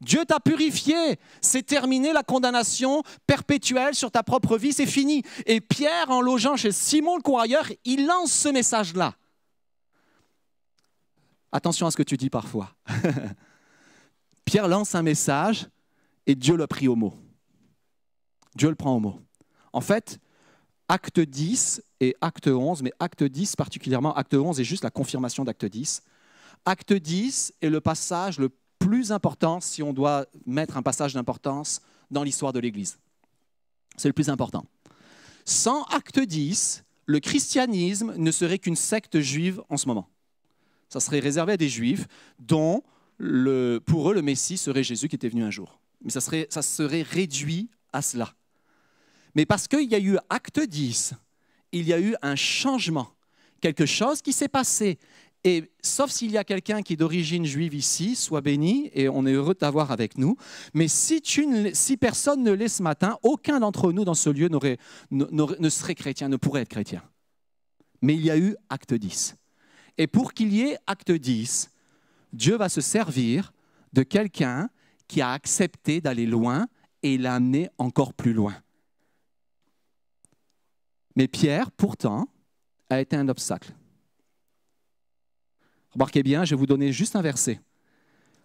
[0.00, 1.18] Dieu t'a purifié.
[1.40, 5.22] C'est terminé la condamnation perpétuelle sur ta propre vie, c'est fini.
[5.46, 9.14] Et Pierre, en logeant chez Simon le courrier, il lance ce message-là.
[11.52, 12.74] Attention à ce que tu dis parfois.
[14.44, 15.66] Pierre lance un message
[16.26, 17.14] et Dieu l'a pris au mot.
[18.54, 19.20] Dieu le prend au mot.
[19.72, 20.18] En fait,
[20.88, 25.44] acte 10 et acte 11, mais acte 10 particulièrement, acte 11 est juste la confirmation
[25.44, 26.02] d'acte 10.
[26.64, 28.50] Acte 10 est le passage le
[28.86, 32.98] plus important si on doit mettre un passage d'importance dans l'histoire de l'Église.
[33.96, 34.64] C'est le plus important.
[35.44, 40.08] Sans acte 10, le christianisme ne serait qu'une secte juive en ce moment.
[40.88, 42.06] Ça serait réservé à des juifs
[42.38, 42.82] dont
[43.18, 45.80] le, pour eux le Messie serait Jésus qui était venu un jour.
[46.02, 48.34] Mais ça serait, ça serait réduit à cela.
[49.34, 51.14] Mais parce qu'il y a eu acte 10,
[51.72, 53.08] il y a eu un changement,
[53.60, 54.98] quelque chose qui s'est passé.
[55.48, 59.24] Et sauf s'il y a quelqu'un qui est d'origine juive ici, soit béni, et on
[59.26, 60.36] est heureux de t'avoir avec nous.
[60.74, 61.20] Mais si,
[62.00, 66.36] personne ne l'est ce matin, aucun d'entre nous dans ce lieu ne serait chrétien, ne
[66.36, 67.00] pourrait être chrétien.
[68.02, 69.36] Mais il y a eu acte 10.
[69.98, 71.70] Et pour qu'il y ait acte 10,
[72.32, 73.52] Dieu va se servir
[73.92, 74.68] de quelqu'un
[75.06, 76.66] qui a accepté d'aller loin
[77.04, 78.56] et l'a amené encore plus loin.
[81.14, 82.26] Mais Pierre, pourtant,
[82.90, 83.72] a été un obstacle.
[85.96, 87.58] Remarquez bien, je vais vous donner juste un verset.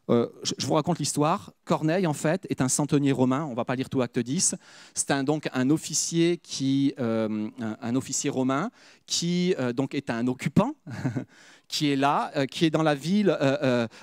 [0.10, 1.52] Euh, je vous raconte l'histoire.
[1.66, 3.44] Corneille, en fait, est un centenier romain.
[3.44, 4.56] On ne va pas lire tout acte 10.
[4.94, 8.72] C'est donc un officier, qui, euh, un, officier romain
[9.06, 10.76] qui euh, donc est un occupant,
[11.68, 13.38] qui est là, qui est dans la ville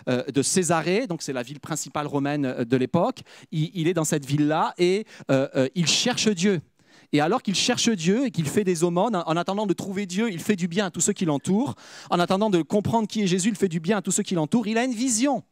[0.06, 3.20] de Césarée, donc c'est la ville principale romaine de l'époque.
[3.50, 5.06] il, est dans cette ville-là et
[5.74, 6.60] il cherche Dieu.
[7.12, 10.30] Et alors qu'il cherche Dieu et qu'il fait des aumônes, en attendant de trouver Dieu,
[10.30, 11.74] il fait du bien à tous ceux qui l'entourent.
[12.10, 14.34] En attendant de comprendre qui est Jésus, il fait du bien à tous ceux qui
[14.34, 14.66] l'entourent.
[14.66, 15.42] Il a une vision.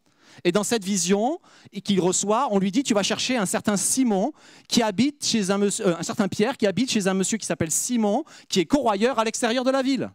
[0.44, 1.38] Et dans cette vision
[1.84, 4.32] qu'il reçoit, on lui dit, tu vas chercher un certain Simon
[4.68, 8.24] qui habite chez euh, un certain Pierre qui habite chez un monsieur qui s'appelle Simon,
[8.48, 10.10] qui est corroyeur à l'extérieur de la ville.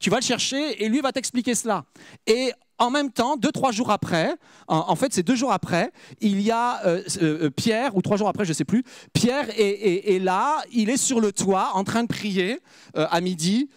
[0.00, 1.84] Tu vas le chercher et lui va t'expliquer cela.
[2.26, 4.36] Et en même temps, deux, trois jours après,
[4.68, 8.28] en, fait, c'est deux jours après, il y a euh, euh, Pierre, ou trois jours
[8.28, 12.02] après, je ne sais plus, Pierre est, là, il est sur le toit en train
[12.02, 12.60] de prier
[12.96, 13.68] euh, à midi.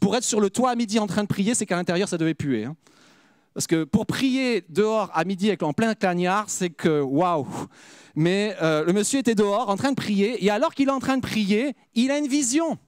[0.00, 2.18] pour être sur le toit à midi en train de prier, c'est qu'à l'intérieur, ça
[2.18, 2.64] devait puer.
[2.64, 2.76] Hein.
[3.52, 7.46] Parce que pour prier dehors à midi en plein cagnard, c'est que waouh!
[8.14, 11.16] Mais le monsieur était dehors en train de prier, et alors qu'il est en train
[11.16, 12.78] de prier, il a une vision.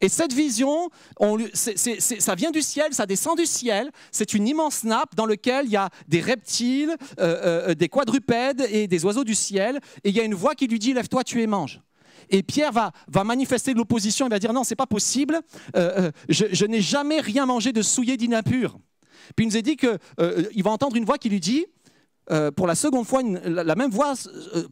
[0.00, 0.90] Et cette vision,
[1.54, 3.90] ça vient du ciel, ça descend du ciel.
[4.10, 8.66] C'est une immense nappe dans laquelle il y a des reptiles, euh, euh, des quadrupèdes
[8.70, 9.80] et des oiseaux du ciel.
[10.04, 11.80] Et il y a une voix qui lui dit Lève-toi, tu es mange.
[12.28, 15.40] Et Pierre va, va manifester de l'opposition, il va dire Non, c'est pas possible,
[15.76, 18.78] euh, je, n'ai jamais rien mangé de souillé d'impur.
[19.34, 21.66] Puis il nous a dit qu'il va entendre une voix qui lui dit
[22.56, 24.14] pour la seconde fois, la même voix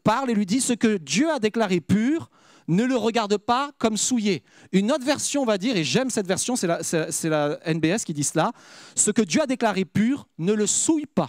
[0.03, 2.29] parle et lui dit Ce que Dieu a déclaré pur,
[2.69, 4.43] ne le regarde pas comme souillé.
[4.73, 8.53] Une autre version va dire, et j'aime cette version, c'est la, NBS qui dit cela,
[8.95, 11.29] ce que Dieu a déclaré pur, ne le souille pas.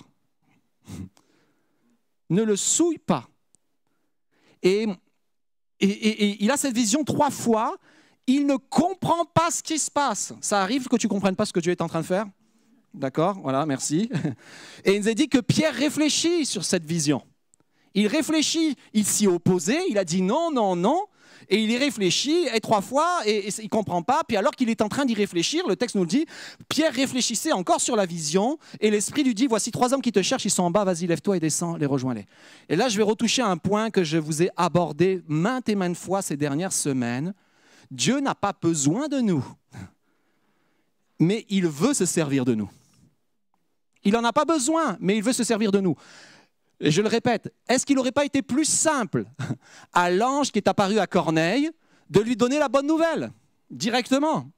[2.30, 3.28] ne le souille pas.
[4.64, 4.88] Et,
[5.80, 7.76] et, il a cette vision trois fois,
[8.28, 10.34] il ne comprend pas ce qui se passe.
[10.42, 12.26] Ça arrive que tu ne comprennes pas ce que Dieu est en train de faire?
[12.94, 14.10] D'accord Voilà, merci.
[14.86, 17.22] Et il nous a dit que Pierre réfléchit sur cette vision.
[17.94, 21.06] Il réfléchit, il s'y opposait, il a dit non, non, non.
[21.50, 24.22] Et il y réfléchit, et trois fois, et, il ne comprend pas.
[24.28, 26.26] Puis alors qu'il est en train d'y réfléchir, le texte nous le dit,
[26.70, 30.22] Pierre réfléchissait encore sur la vision, et l'Esprit lui dit, voici trois hommes qui te
[30.22, 32.26] cherchent, ils sont en bas, vas-y, lève-toi et descends, les rejoins-les.
[32.70, 35.98] Et là, je vais retoucher un point que je vous ai abordé maintes et maintes
[35.98, 37.34] fois ces dernières semaines.
[37.92, 39.46] Dieu n'a pas besoin de nous,
[41.20, 42.70] mais il veut se servir de nous.
[44.04, 45.96] Il n'en a pas besoin, mais il veut se servir de nous.
[46.80, 49.26] Et je le répète, est-ce qu'il n'aurait pas été plus simple
[49.94, 51.70] à l'ange qui est apparu à Corneille
[52.10, 53.32] de lui donner la bonne nouvelle
[53.70, 54.50] directement?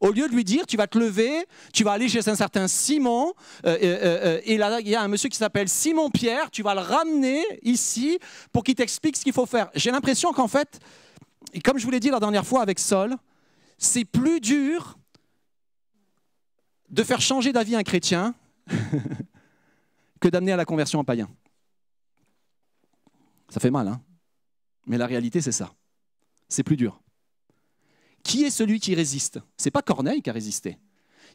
[0.00, 2.66] Au lieu de lui dire, tu vas te lever, tu vas aller chez un certain
[2.68, 3.34] Simon,
[3.66, 6.62] euh, euh, euh, et là, il y a un monsieur qui s'appelle Simon Pierre, tu
[6.62, 8.18] vas le ramener ici
[8.50, 9.70] pour qu'il t'explique ce qu'il faut faire.
[9.74, 10.80] J'ai l'impression qu'en fait,
[11.62, 13.14] comme je vous l'ai dit la dernière fois avec Sol,
[13.76, 14.96] c'est plus dur
[16.88, 18.34] de faire changer d'avis un chrétien
[20.20, 21.28] que d'amener à la conversion un païen.
[23.50, 24.00] Ça fait mal, hein
[24.86, 25.72] Mais la réalité, c'est ça.
[26.48, 27.00] C'est plus dur.
[28.22, 29.40] Qui est celui qui résiste?
[29.56, 30.78] C'est pas Corneille qui a résisté.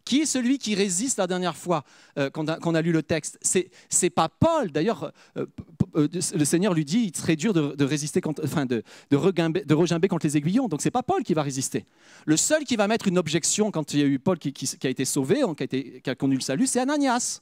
[0.03, 1.83] Qui est celui qui résiste la dernière fois
[2.19, 3.39] euh, qu'on a, lu le texte?
[3.41, 3.71] C'est
[4.03, 4.71] n'est pas Paul.
[4.71, 5.47] D'ailleurs, euh,
[5.95, 10.27] euh, le Seigneur lui dit, il serait dur de, résister, enfin de, de, regimber, contre
[10.27, 10.67] les aiguillons.
[10.67, 11.85] Donc c'est pas Paul qui va résister.
[12.25, 14.89] Le seul qui va mettre une objection quand il y a eu Paul qui, a
[14.89, 17.41] été sauvé, qui a, qui a connu le salut, c'est Ananias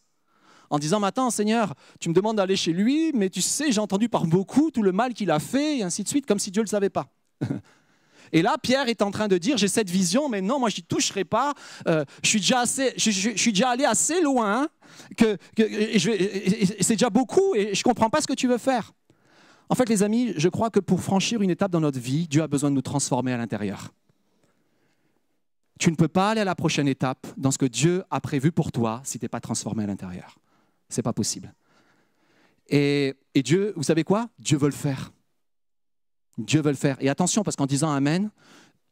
[0.73, 4.09] en disant Maintenant, Seigneur, tu me demandes d'aller chez lui, mais tu sais, j'ai entendu
[4.09, 6.61] par beaucoup tout le mal qu'il a fait, et ainsi de suite, comme si Dieu
[6.61, 7.07] ne le savait pas.
[8.31, 10.77] Et là, Pierre est en train de dire, j'ai cette vision, mais non, moi, je
[10.77, 11.53] n'y toucherai pas.
[11.87, 12.29] Euh, je,
[13.35, 14.67] suis déjà allé assez loin,
[15.19, 18.93] c'est déjà beaucoup, et je ne comprends pas ce que tu veux faire.
[19.69, 22.41] En fait, les amis, je crois que pour franchir une étape dans notre vie, Dieu
[22.41, 23.91] a besoin de nous transformer à l'intérieur.
[25.77, 28.51] Tu ne peux pas aller à la prochaine étape dans ce que Dieu a prévu
[28.51, 30.39] pour toi si tu n'es pas transformé à l'intérieur.
[30.93, 31.51] C'est pas possible.
[32.69, 34.29] Et, Dieu, vous savez quoi?
[34.37, 35.11] Dieu veut le faire.
[36.37, 36.97] Dieu veut le faire.
[36.99, 38.29] Et attention, parce qu'en disant Amen,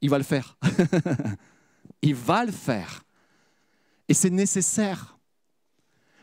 [0.01, 0.57] il va le faire.
[2.01, 3.03] il va le faire.
[4.07, 5.19] Et c'est nécessaire.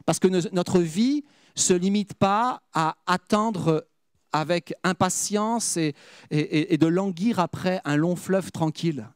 [0.05, 3.87] Parce que notre vie ne se limite pas à attendre
[4.33, 5.95] avec impatience et,
[6.31, 9.09] de languir après un long fleuve tranquille.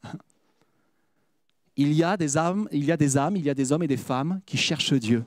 [1.77, 3.83] Il y a des âmes, il y a des âmes, il y a des hommes
[3.83, 5.25] et des femmes qui cherchent Dieu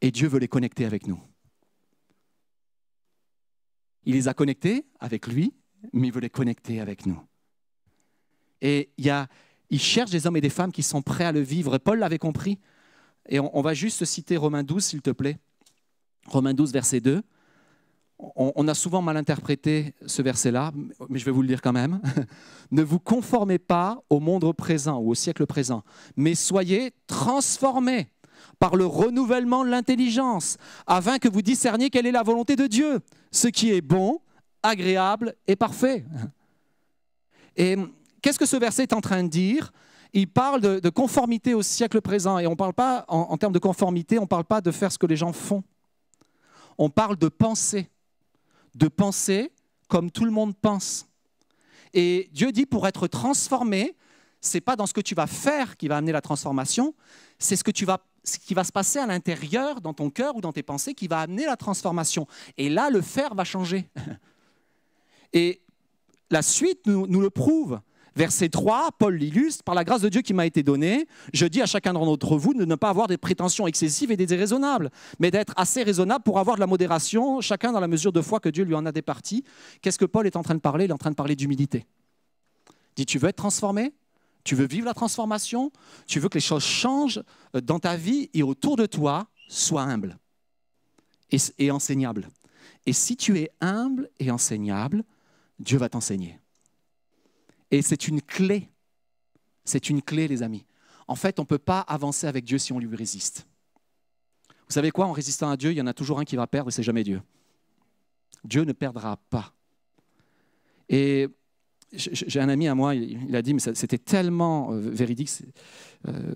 [0.00, 1.20] et Dieu veut les connecter avec nous.
[4.04, 5.54] Il les a connectés avec lui,
[5.92, 7.20] mais il veut les connecter avec nous.
[8.62, 9.26] Et il,
[9.70, 11.78] il cherche des hommes et des femmes qui sont prêts à le vivre.
[11.78, 12.58] Paul l'avait compris.
[13.28, 15.38] Et on, va juste citer Romains 12, s'il te plaît.
[16.26, 17.22] Romains 12, verset 2.
[18.18, 20.72] on, a souvent mal interprété ce verset-là,
[21.08, 22.00] mais je vais vous le dire quand même.
[22.70, 25.84] ne vous conformez pas au monde présent ou au siècle présent,
[26.16, 28.08] mais soyez transformés
[28.58, 33.00] par le renouvellement de l'intelligence, afin que vous discerniez quelle est la volonté de Dieu,
[33.30, 34.20] ce qui est bon,
[34.62, 36.04] agréable et parfait.
[37.56, 37.76] Et
[38.22, 39.72] qu'est-ce que ce verset est en train de dire?
[40.12, 42.38] Il parle de, conformité au siècle présent.
[42.38, 44.90] Et on ne parle pas, en, termes de conformité, on ne parle pas de faire
[44.90, 45.62] ce que les gens font.
[46.78, 47.88] On parle de penser.
[48.74, 49.52] De penser
[49.88, 51.06] comme tout le monde pense.
[51.92, 53.96] Et Dieu dit pour être transformé,
[54.40, 56.94] c'est pas dans ce que tu vas faire qui va amener la transformation,
[57.38, 60.36] c'est ce que tu vas ce qui va se passer à l'intérieur, dans ton cœur
[60.36, 62.26] ou dans tes pensées, qui va amener la transformation.
[62.56, 63.88] Et là, le faire va changer.
[65.32, 65.60] Et
[66.30, 67.80] la suite nous, le prouve.
[68.16, 71.62] Verset 3, Paul l'illustre, par la grâce de Dieu qui m'a été donnée, je dis
[71.62, 75.30] à chacun d'entre vous de ne pas avoir des prétentions excessives et des déraisonnables, mais
[75.30, 78.48] d'être assez raisonnable pour avoir de la modération, chacun dans la mesure de foi que
[78.48, 79.44] Dieu lui en a départi.
[79.80, 80.86] Qu'est-ce que Paul est en train de parler?
[80.86, 81.86] Il est en train de parler d'humilité.
[82.96, 83.92] Dit, tu veux être transformé?
[84.44, 85.70] Tu veux vivre la transformation?
[86.06, 87.22] Tu veux que les choses changent
[87.54, 90.16] euh, dans ta vie et autour de toi Sois humble
[91.58, 92.28] et, enseignable.
[92.86, 95.04] Et si tu es humble et enseignable,
[95.58, 96.38] Dieu va t'enseigner.
[97.70, 98.68] Et c'est une clé.
[99.64, 100.64] C'est une clé, les amis.
[101.06, 103.46] En fait, on ne peut pas avancer avec Dieu si on lui résiste.
[104.68, 105.06] Vous savez quoi?
[105.06, 106.82] En résistant à Dieu, il y en a toujours un qui va perdre et c'est
[106.82, 107.20] jamais Dieu.
[108.44, 109.52] Dieu ne perdra pas.
[110.88, 111.28] Et
[111.92, 115.30] j'ai un ami à moi, il a dit, mais c'était tellement euh, véridique.
[116.06, 116.34] Euh,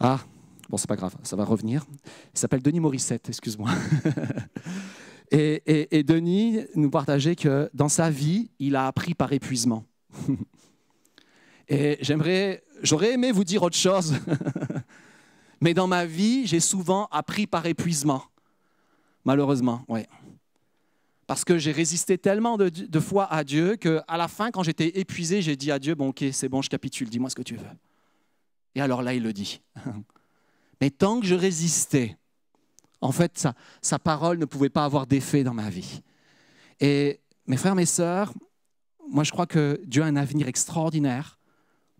[0.00, 0.20] ah,
[0.68, 1.86] bon, c'est pas grave, ça va revenir.
[2.34, 3.70] Il s'appelle Denis Morissette, excuse-moi.
[5.30, 9.84] Et, Denis nous partageait que dans sa vie, il a appris par épuisement.
[11.68, 14.14] et j'aimerais, j'aurais aimé vous dire autre chose,
[15.60, 18.22] mais dans ma vie, j'ai souvent appris par épuisement,
[19.24, 20.02] malheureusement, oui.
[21.26, 25.40] Parce que j'ai résisté tellement de, fois à Dieu qu'à la fin, quand j'étais épuisé,
[25.40, 27.64] j'ai dit à Dieu, bon ok, c'est bon, je capitule, dis-moi ce que tu veux.
[28.74, 29.62] Et alors là, il le dit.
[30.80, 32.18] Mais tant que je résistais,
[33.00, 33.46] en fait,
[33.82, 36.02] sa, parole ne pouvait pas avoir d'effet dans ma vie.
[36.80, 38.32] Et mes frères, mes sœurs,
[39.08, 41.38] moi je crois que Dieu a un avenir extraordinaire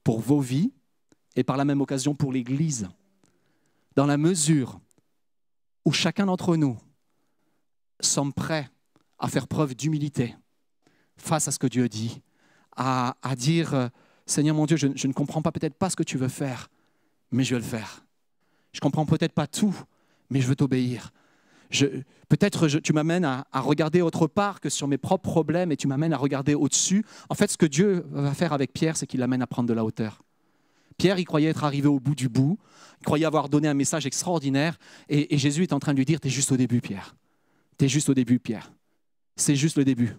[0.03, 0.73] pour vos vies
[1.37, 2.89] et par la même occasion pour l'Église,
[3.97, 4.81] dans la mesure
[5.85, 6.79] où chacun d'entre nous
[8.01, 8.69] sommes prêts
[9.25, 10.37] à faire preuve d'humilité
[11.17, 12.21] face à ce que Dieu dit,
[12.77, 13.89] à, dire,
[14.27, 16.69] Seigneur mon Dieu, je, ne comprends pas peut-être pas ce que tu veux faire,
[17.31, 18.05] mais je vais le faire.
[18.73, 19.75] Je comprends peut-être pas tout,
[20.29, 21.11] mais je veux t'obéir.
[22.29, 26.13] Peut-être tu m'amènes à, regarder autre part que sur mes propres problèmes et tu m'amènes
[26.13, 27.03] à regarder au-dessus.
[27.31, 29.75] En fait, ce que Dieu va faire avec Pierre, c'est qu'il l'amène à prendre de
[29.75, 30.23] la hauteur.
[30.99, 32.59] Pierre, il croyait être arrivé au bout du bout,
[33.01, 36.05] il croyait avoir donné un message extraordinaire, et, et Jésus est en train de lui
[36.05, 37.17] dire, tu es juste au début, Pierre.
[37.79, 38.71] Tu es juste au début, Pierre.
[39.37, 40.17] C'est juste le début.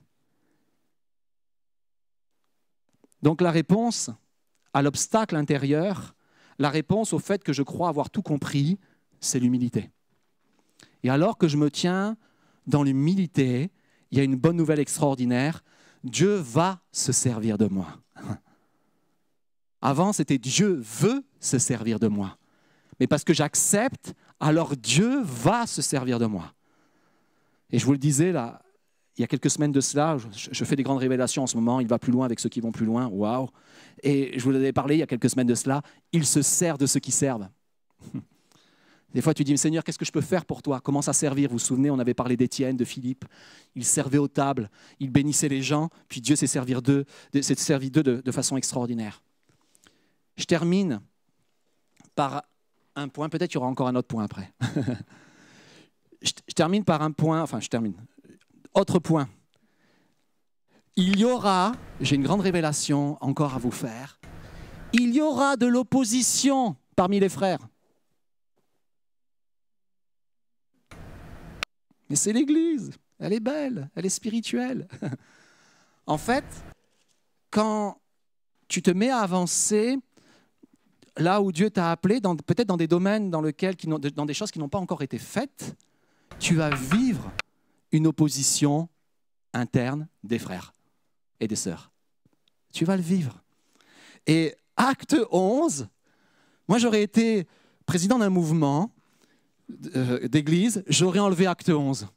[3.22, 4.12] Donc la réponse
[4.74, 6.16] à l'obstacle intérieur,
[6.60, 8.78] la réponse au fait que je crois avoir tout compris,
[9.20, 9.90] c'est l'humilité.
[11.04, 12.18] Et alors que je me tiens
[12.68, 13.72] dans l'humilité,
[14.12, 15.64] il y a une bonne nouvelle extraordinaire.
[16.04, 18.00] Dieu va se servir de moi.
[19.82, 22.38] Avant, c'était Dieu veut se servir de moi.
[23.00, 26.54] Mais parce que j'accepte, alors Dieu va se servir de moi.
[27.72, 28.62] Et je vous le disais là,
[29.18, 31.80] il y a quelques semaines de cela, je, fais des grandes révélations en ce moment.
[31.80, 33.08] Il va plus loin avec ceux qui vont plus loin.
[33.08, 33.48] Waouh!
[34.04, 35.82] Et je vous l'avais parlé il y a quelques semaines de cela.
[36.12, 37.48] Il se sert de ceux qui servent.
[39.14, 40.82] Des fois, tu dis, Seigneur, qu'est-ce que je peux faire pour toi?
[40.82, 41.50] Comment ça servir?
[41.50, 43.24] Vous vous souvenez, on avait parlé d'Étienne, de Philippe.
[43.74, 48.32] Il servait aux tables, il bénissait les gens, puis Dieu s'est servi d'eux de, de,
[48.34, 49.24] façon extraordinaire.
[50.36, 51.00] Je termine
[52.14, 52.44] par
[52.98, 54.52] un point, peut-être qu'il y aura encore un autre point après.
[56.22, 57.96] je termine par un point, enfin, je termine.
[58.76, 59.30] Autre point.
[60.98, 64.20] Il y aura, j'ai une grande révélation encore à vous faire,
[64.92, 67.60] il y aura de l'opposition parmi les frères.
[72.10, 72.92] Mais c'est l'Église.
[73.18, 74.88] Elle est belle, elle est spirituelle.
[76.06, 76.46] en fait,
[77.50, 77.98] quand
[78.68, 79.98] tu te mets à avancer
[81.18, 84.70] là où Dieu t'a appelé, peut-être dans des domaines dans, dans des choses qui n'ont
[84.70, 85.76] pas encore été faites,
[86.40, 87.32] tu vas vivre
[87.96, 88.90] une opposition
[89.54, 90.74] interne des frères
[91.40, 91.92] et des sœurs.
[92.74, 93.42] Tu vas le vivre.
[94.28, 95.88] Et acte 11,
[96.68, 97.48] moi j'aurais été
[97.86, 98.92] président d'un mouvement
[99.96, 102.08] euh, d'église, j'aurais enlevé acte 11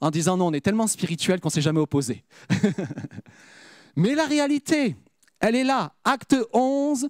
[0.00, 2.24] en disant non, on est tellement spirituel qu'on ne s'est jamais opposé.
[3.96, 4.96] Mais la réalité,
[5.40, 5.94] elle est là.
[6.04, 7.08] Acte 11,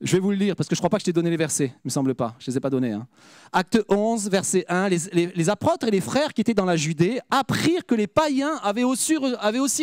[0.00, 1.28] Je vais vous le lire parce que je ne crois pas que je t'ai donné
[1.28, 2.92] les versets, il me semble pas, je ne les ai pas donnés.
[2.92, 3.06] Hein.
[3.52, 7.84] Acte 11, verset 1, les, apôtres et les frères qui étaient dans la Judée apprirent
[7.84, 9.16] que les païens avaient aussi,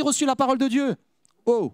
[0.02, 0.96] reçu la parole de Dieu.
[1.46, 1.72] Oh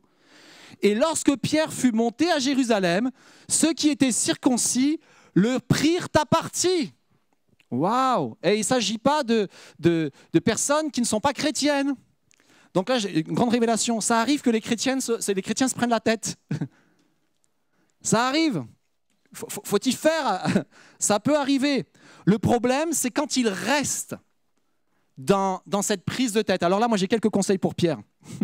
[0.81, 3.11] Et lorsque Pierre fut monté à Jérusalem,
[3.47, 4.99] ceux qui étaient circoncis
[5.33, 6.91] le prirent à partie.
[7.71, 9.47] Waouh Et il ne s'agit pas de,
[9.79, 10.11] de,
[10.43, 11.95] personnes qui ne sont pas chrétiennes.
[12.73, 14.01] Donc là, j'ai une grande révélation.
[14.01, 16.35] Ça arrive que les, chrétiennes, les chrétiens se prennent la tête.
[18.03, 18.63] Ça arrive.
[19.33, 20.43] Faut y faire
[20.99, 21.85] Ça peut arriver.
[22.25, 24.15] Le problème, c'est quand il reste
[25.17, 26.63] dans, dans cette prise de tête.
[26.63, 27.99] Alors là, moi, j'ai quelques conseils pour Pierre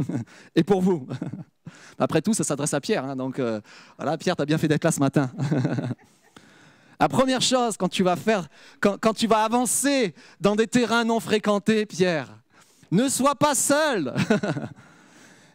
[0.56, 1.08] et pour vous.
[2.00, 3.06] Après tout, ça s'adresse à Pierre.
[3.06, 3.62] Hein, donc euh,
[3.98, 5.32] voilà, Pierre, tu as bien fait d'être là ce matin.
[7.00, 8.48] La première chose, quand tu vas faire,
[8.82, 12.28] quand, quand tu vas avancer dans des terrains non fréquentés, Pierre,
[12.92, 14.14] ne sois pas seul.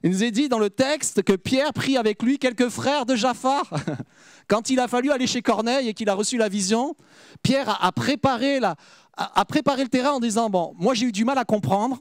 [0.05, 3.17] Il nous est dit dans le texte que Pierre prit avec lui quelques frères de
[3.17, 3.63] Jaffa.
[4.49, 6.95] Quand il a fallu aller chez Corneille et qu'il a reçu la vision,
[7.43, 11.99] Pierre a préparé, le terrain en disant, bon, moi j'ai eu du mal à comprendre,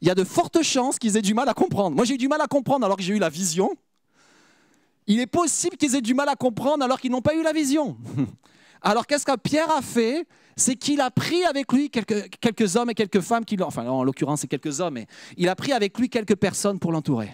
[0.00, 1.94] il y a de fortes chances qu'ils aient du mal à comprendre.
[1.94, 3.70] Moi j'ai eu du mal à comprendre alors que j'ai eu la vision.
[5.06, 7.52] Il est possible qu'ils aient du mal à comprendre alors qu'ils n'ont pas eu la
[7.52, 7.96] vision.
[8.82, 10.26] Alors qu'est-ce que Pierre a fait?
[10.56, 14.40] C'est qu'il a pris avec lui quelques, hommes et quelques femmes, qui, enfin en l'occurrence
[14.40, 15.06] c'est quelques hommes, mais
[15.36, 17.30] il a pris avec lui quelques personnes pour l'entourer.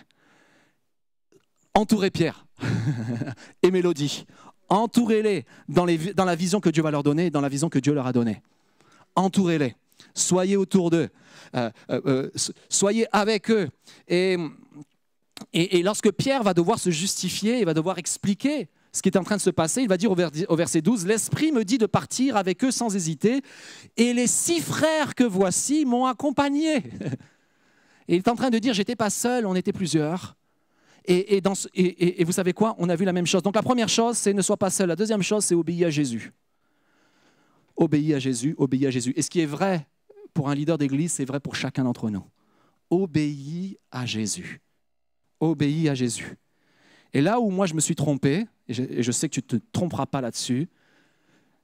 [1.75, 2.47] Entourez Pierre
[3.63, 4.27] et Mélodie.
[4.69, 7.95] Entourez-les dans, dans la vision que Dieu va leur donner, dans la vision que Dieu
[7.95, 8.43] leur a donnée.
[9.17, 9.75] Entourez-les.
[10.15, 11.09] Soyez autour d'eux.
[11.55, 12.31] Euh, euh, euh,
[12.69, 13.69] soyez avec eux.
[14.09, 14.37] Et,
[15.53, 19.19] et, et, lorsque Pierre va devoir se justifier, il va devoir expliquer ce qui est
[19.19, 19.83] en train de se passer.
[19.83, 23.43] Il va dire au verset 12, L'Esprit me dit de partir avec eux sans hésiter,
[23.97, 26.77] et les six frères que voici m'ont accompagné.
[26.77, 26.83] Et
[28.09, 30.37] il est en train de dire, j'étais pas seul, on était plusieurs.
[31.07, 32.77] Et, et, vous savez quoi?
[32.79, 33.43] On a vu la même chose.
[33.43, 34.89] Donc la première chose, c'est ne sois pas seul.
[34.89, 36.33] La deuxième chose, c'est obéir à Jésus.
[37.77, 39.13] Obéis à Jésus, obéis à Jésus.
[39.17, 39.87] Et ce qui est vrai
[40.33, 42.25] pour un leader d'église, c'est vrai pour chacun d'entre nous.
[42.89, 44.63] Obéis à Jésus.
[45.41, 46.39] Obéis à Jésus.
[47.15, 49.65] Et là où moi je me suis trompé, et je, sais que tu ne te
[49.73, 50.69] tromperas pas là-dessus.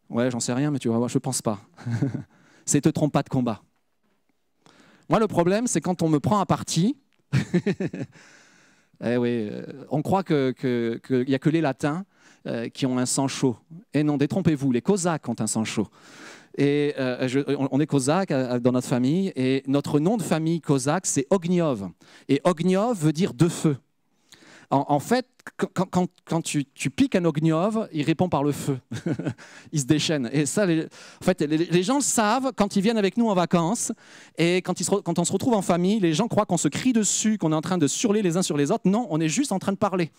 [0.09, 1.61] Ouais, j'en sais rien, mais tu vas voir, je ne pense pas.
[2.65, 3.63] c'est te trompe pas de combat.
[5.09, 6.97] Moi, le problème, c'est quand on me prend à partie.
[9.05, 12.05] eh oui, euh, on croit qu'il que, n'y a que les latins
[12.47, 13.57] euh, qui ont un sang chaud.
[13.93, 15.89] Et non, détrompez-vous, les Cosaques ont un sang chaud.
[16.59, 17.29] Et euh,
[17.71, 21.89] on est Cosaque dans notre famille, et notre nom de famille Cosaque, c'est Ogniov.
[22.29, 23.77] Et Ogniov veut dire de feu.
[24.73, 25.27] En, fait,
[26.27, 28.79] quand, tu, piques un ogniov, il répond par le feu.
[29.73, 30.31] il se déchaîne.
[30.33, 33.35] Et ça, les, en fait, les, gens le savent quand ils viennent avec nous en
[33.35, 33.91] vacances.
[34.39, 34.79] Et quand,
[35.19, 37.61] on se retrouve en famille, les gens croient qu'on se crie dessus, qu'on est en
[37.63, 38.89] train de surler les uns sur les autres.
[38.89, 40.13] Non, on est juste en train de parler.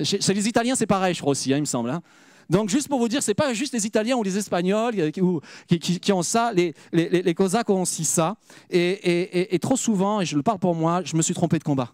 [0.00, 1.90] Chez, les Italiens, c'est pareil, je crois aussi, hein, il me semble.
[1.90, 2.02] Hein.
[2.50, 6.22] Donc, juste pour vous dire, c'est pas juste les Italiens ou les Espagnols qui, ont
[6.22, 8.36] ça, les, les, Cosaques ont aussi ça.
[8.70, 11.92] et, trop souvent, et je le parle pour moi, je me suis trompé de combat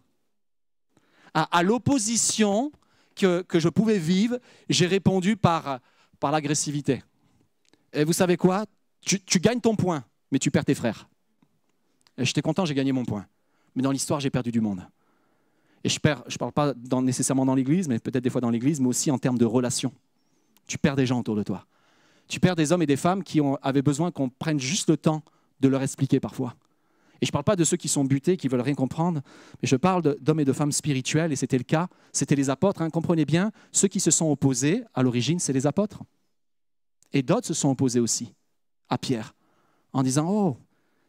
[1.35, 2.73] à, l'opposition
[3.15, 5.81] que, je pouvais vivre, j'ai répondu par,
[6.23, 7.03] l'agressivité.
[7.93, 8.65] Et vous savez quoi?
[9.01, 11.09] Tu, gagnes ton point, mais tu perds tes frères.
[12.17, 13.27] Et j'étais content, j'ai gagné mon point.
[13.75, 14.87] Mais dans l'histoire, j'ai perdu du monde.
[15.85, 18.89] Et je ne parle pas nécessairement dans l'Église, mais peut-être des fois dans l'Église, mais
[18.89, 19.93] aussi en termes de relations.
[20.67, 21.65] Tu perds des gens autour de toi.
[22.27, 25.23] Tu perds des hommes et des femmes qui avaient besoin qu'on prenne juste le temps
[25.61, 26.55] de leur expliquer parfois.
[27.21, 29.21] Et je ne parle pas de ceux qui sont butés, qui veulent rien comprendre,
[29.61, 32.83] mais je parle d'hommes et de femmes spirituels, et c'était le cas, c'était les apôtres.
[32.83, 32.91] Hein.
[32.91, 36.03] comprenez bien, ceux qui se sont opposés, à l'origine, c'est les apôtres.
[37.13, 38.35] Et d'autres se sont opposés aussi
[38.89, 39.35] à Pierre,
[39.93, 40.57] en disant, oh,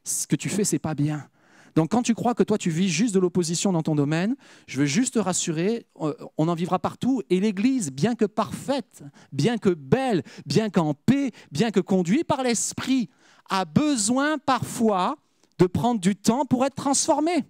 [0.04, 1.28] ce que tu fais, c'est pas bien.
[1.76, 4.36] Donc quand tu crois que toi, tu vis juste de l'opposition dans ton domaine,
[4.68, 7.22] je veux juste te rassurer, euh, on en vivra partout.
[7.30, 12.44] Et l'Église, bien que parfaite, bien que belle, bien qu'en paix, bien que conduite par
[12.44, 13.10] l'Esprit,
[13.50, 15.18] a besoin parfois
[15.60, 17.46] de prendre du temps pour être transformé.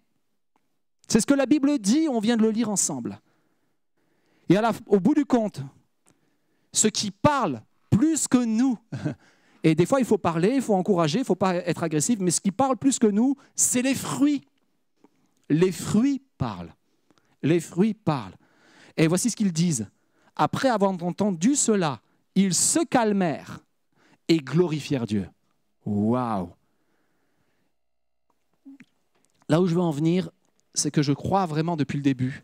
[1.08, 3.22] C'est ce que la Bible dit, on vient de le lire ensemble.
[4.50, 4.58] Et
[4.88, 5.62] au bout du compte,
[6.74, 8.78] ce qui parle plus que nous,
[9.64, 12.20] et des fois il faut parler, il faut encourager, il ne faut pas être agressif,
[12.20, 14.44] mais ce qui parle plus que nous, c'est les fruits.
[15.50, 16.74] Les fruits parlent.
[17.44, 18.36] Les fruits parlent.
[18.98, 19.88] Et voici ce qu'ils disent.
[20.36, 22.02] Après avoir entendu cela,
[22.34, 23.60] ils se calmèrent
[24.28, 25.28] et glorifièrent Dieu.
[25.86, 26.50] Waouh
[29.50, 30.30] Là où je veux en venir,
[30.76, 32.44] c'est que je crois vraiment depuis le début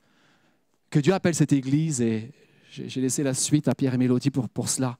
[0.89, 2.31] que Dieu appelle cette Église, et
[2.71, 4.97] j'ai laissé la suite à Pierre et Mélodie pour, pour cela,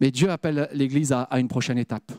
[0.00, 2.12] mais Dieu appelle l'Église à, une prochaine étape.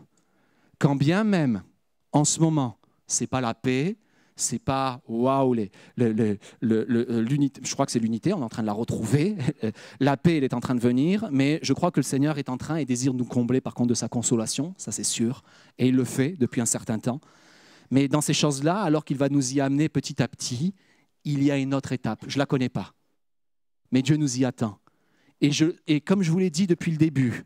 [0.79, 1.63] Quand bien même,
[2.11, 3.97] en ce moment, ce n'est pas la paix,
[4.35, 5.53] c'est pas waouh,
[6.61, 7.61] l'unité.
[7.63, 9.35] Je crois que c'est l'unité, on est en train de la retrouver.
[9.99, 12.49] La paix, elle est en train de venir, mais je crois que le Seigneur est
[12.49, 15.43] en train et désire nous combler par contre de sa consolation, ça c'est sûr,
[15.77, 17.19] et il le fait depuis un certain temps.
[17.91, 20.73] Mais dans ces choses-là, alors qu'il va nous y amener petit à petit,
[21.23, 22.23] il y a une autre étape.
[22.27, 22.93] Je la connais pas,
[23.91, 24.79] mais Dieu nous y attend.
[25.41, 25.51] Et,
[25.87, 27.43] et comme je vous l'ai dit depuis le début,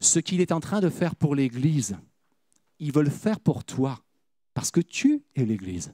[0.00, 1.96] ce qu'il est en train de faire pour l'Église,
[2.78, 4.00] il veut le faire pour toi,
[4.54, 5.92] parce que tu es l'Église.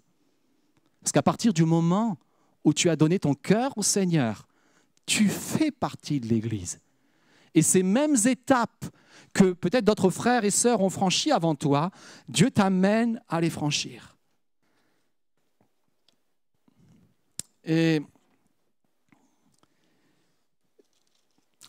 [1.01, 2.19] Parce qu'à partir du moment
[2.65, 4.47] où tu as donné ton cœur au Seigneur,
[5.07, 6.79] tu fais partie de l'Église.
[7.55, 8.85] Et ces mêmes étapes
[9.33, 11.91] que peut-être d'autres frères et sœurs ont franchies avant toi,
[12.29, 14.17] Dieu t'amène à les franchir.
[17.65, 18.03] Et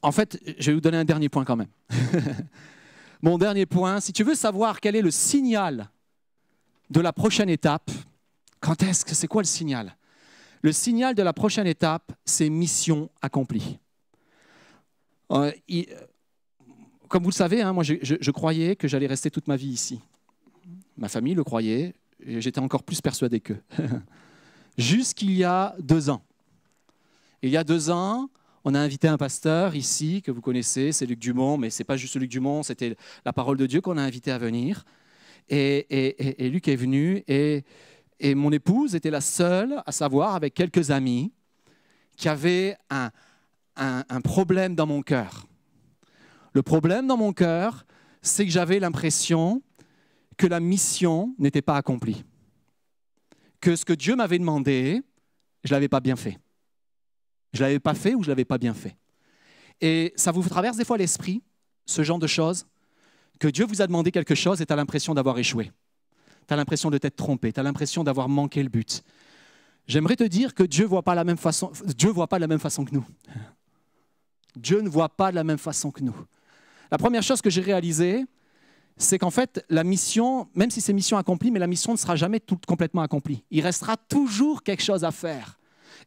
[0.01, 1.69] en fait, je vais vous donner un dernier point quand même.
[3.21, 5.89] Mon dernier point, si tu veux savoir quel est le signal
[6.89, 7.91] de la prochaine étape,
[8.59, 9.95] quand est-ce que c'est quoi le signal?
[10.63, 13.79] Le signal de la prochaine étape, c'est mission accomplie.
[15.31, 15.51] Euh,
[17.11, 19.99] comme vous le savez, hein, moi je, croyais que j'allais rester toute ma vie ici.
[20.97, 21.93] Ma famille le croyait,
[22.25, 23.61] et j'étais encore plus persuadé qu'eux.
[24.77, 26.23] Jusqu'il y a deux ans.
[27.41, 28.29] il y a deux ans,
[28.63, 31.85] on a invité un pasteur ici que vous connaissez, c'est Luc Dumont, mais ce n'est
[31.85, 32.95] pas juste Luc Dumont, c'était
[33.25, 34.85] la parole de Dieu qu'on a invité à venir.
[35.49, 37.65] Et, Luc est venu et
[38.35, 41.33] mon épouse était la seule à savoir, avec quelques amis,
[42.15, 43.11] qui avait un,
[43.75, 45.47] un, problème dans mon cœur.
[46.53, 47.85] Le problème dans mon cœur,
[48.21, 49.61] c'est que j'avais l'impression
[50.37, 52.23] que la mission n'était pas accomplie.
[53.59, 55.01] Que ce que Dieu m'avait demandé,
[55.63, 56.37] je ne l'avais pas bien fait.
[57.53, 58.95] Je ne l'avais pas fait ou je ne l'avais pas bien fait.
[59.79, 61.41] Et ça vous traverse des fois l'esprit,
[61.85, 62.65] ce genre de choses,
[63.39, 65.71] que Dieu vous a demandé quelque chose et tu as l'impression d'avoir échoué
[66.47, 69.03] tu as l'impression de t'être trompé, tu as l'impression d'avoir manqué le but.
[69.87, 71.15] J'aimerais te dire que Dieu ne voit pas
[72.11, 73.05] voit pas de la même façon que nous.
[74.55, 76.15] Dieu ne voit pas de la même façon que nous.
[76.91, 78.25] La première chose que j'ai réalisée,
[78.97, 82.17] c'est qu'en fait, la mission, même si c'est mission accomplie, mais la mission ne sera
[82.17, 83.43] jamais complètement accomplie.
[83.49, 85.57] Il restera toujours quelque chose à faire.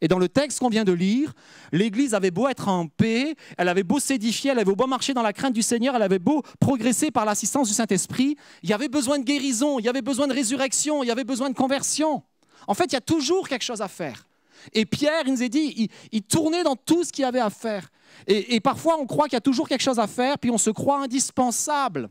[0.01, 1.33] Et dans le texte qu'on vient de lire,
[1.73, 5.23] l'Église avait beau être en paix, elle avait beau s'édifier, elle avait beau marcher dans
[5.23, 8.89] la crainte du Seigneur, elle avait beau progresser par l'assistance du Saint-Esprit, il y avait
[8.89, 12.23] besoin de guérison, il y avait besoin de résurrection, il y avait besoin de conversion.
[12.67, 14.27] En fait, il y a toujours quelque chose à faire.
[14.73, 17.89] Et Pierre, il nous a dit, il, tournait dans tout ce qu'il avait à faire.
[18.27, 20.59] Et, et parfois, on croit qu'il y a toujours quelque chose à faire, puis on
[20.59, 22.09] se croit indispensable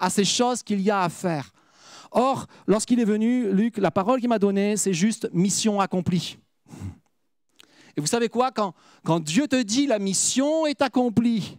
[0.00, 1.52] à ces choses qu'il y a à faire.
[2.10, 6.38] Or, lorsqu'il est venu, Luc, la parole qu'il m'a donnée, c'est juste mission accomplie.
[7.96, 8.50] Et vous savez quoi?
[8.50, 8.74] Quand,
[9.04, 11.58] quand Dieu te dit la mission est accomplie,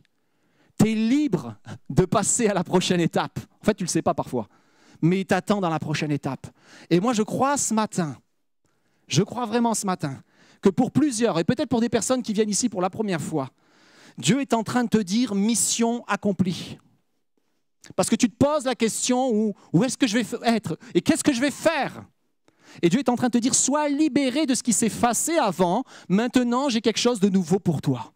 [0.80, 1.56] tu es libre
[1.90, 3.40] de passer à la prochaine étape.
[3.62, 4.48] En fait, tu ne le sais pas parfois,
[5.02, 6.48] mais il t'attend dans la prochaine étape.
[6.90, 8.18] Et moi, je crois ce matin,
[9.08, 10.22] je crois vraiment ce matin,
[10.62, 13.50] que pour plusieurs, et peut-être pour des personnes qui viennent ici pour la première fois,
[14.18, 16.78] Dieu est en train de te dire mission accomplie.
[17.96, 21.24] Parce que tu te poses la question où, est-ce que je vais être et qu'est-ce
[21.24, 22.04] que je vais faire?
[22.82, 25.38] Et Dieu est en train de te dire, sois libéré de ce qui s'est passé
[25.38, 25.84] avant.
[26.10, 28.12] Maintenant, j'ai quelque chose de nouveau pour toi.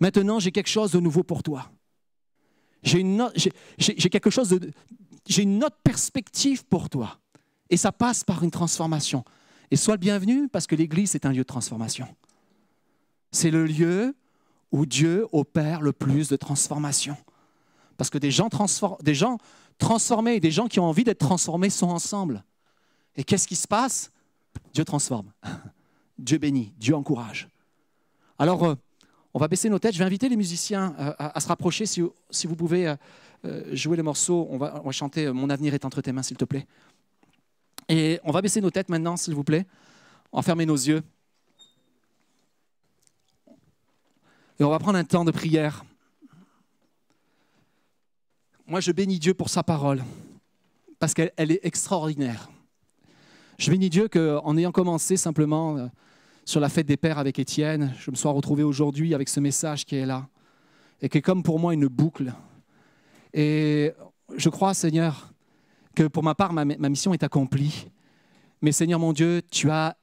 [0.00, 1.70] Maintenant, j'ai quelque chose de nouveau pour toi.
[2.82, 3.22] J'ai une
[5.62, 7.18] autre perspective pour toi.
[7.70, 9.24] Et ça passe par une transformation.
[9.70, 12.06] Et sois le bienvenu parce que l'Église est un lieu de transformation.
[13.32, 14.14] C'est le lieu
[14.72, 17.16] où Dieu opère le plus de transformation.
[17.96, 18.48] Parce que des gens,
[19.78, 22.44] transformés, des gens qui ont envie d'être transformés sont ensemble.
[23.16, 24.10] Et qu'est-ce qui se passe?
[24.74, 25.32] Dieu transforme.
[26.18, 27.48] Dieu bénit, Dieu encourage.
[28.38, 28.74] Alors, euh,
[29.34, 29.94] on va baisser nos têtes.
[29.94, 31.86] Je vais inviter les musiciens euh, à, se rapprocher.
[31.86, 32.94] Si, vous pouvez
[33.44, 36.44] euh, jouer les morceaux, on va, chanter Mon avenir est entre tes mains, s'il te
[36.44, 36.66] plaît.
[37.88, 39.66] Et on va baisser nos têtes maintenant, s'il vous plaît.
[40.32, 41.02] Enfermer nos yeux.
[44.58, 45.84] Et on va prendre un temps de prière
[48.66, 50.02] moi je bénis Dieu pour sa parole,
[50.98, 52.50] parce qu'elle est extraordinaire.
[53.58, 55.86] Je bénis Dieu qu'en ayant commencé simplement euh,
[56.44, 59.84] sur la fête des pères avec Étienne, je me sois retrouvé aujourd'hui avec ce message
[59.84, 60.28] qui est là,
[61.00, 62.32] et qui est comme pour moi une boucle.
[63.32, 63.92] Et
[64.36, 65.32] je crois, Seigneur,
[65.96, 67.88] que pour ma part, ma, mission est accomplie.
[68.62, 69.96] Mais Seigneur mon Dieu, tu as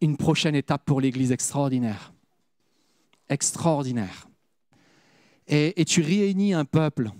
[0.00, 2.12] une prochaine étape pour l'Église extraordinaire.
[3.28, 4.28] Extraordinaire.
[5.48, 7.10] Et, et tu réunis un peuple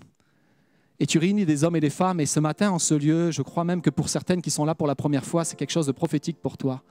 [0.99, 2.19] et tu réunis des hommes et des femmes.
[2.19, 4.75] Et ce matin, en ce lieu, je crois même que pour certaines qui sont là
[4.75, 6.83] pour la première fois, c'est quelque chose de prophétique pour toi.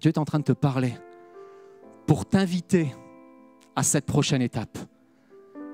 [0.00, 0.94] Dieu est en train de te parler
[2.06, 2.94] pour t'inviter
[3.76, 4.78] à cette prochaine étape.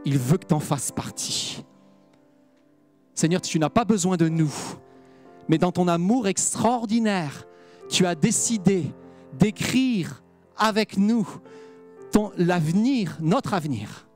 [0.05, 1.65] Il veut que tu en fasses partie.
[3.17, 4.53] Seigneur, tu n'as pas besoin de nous,
[5.49, 7.47] Mais dans ton amour extraordinaire,
[7.89, 8.93] tu as décidé
[9.33, 10.23] d'écrire
[10.57, 11.27] avec nous
[12.37, 14.07] l'avenir, notre avenir,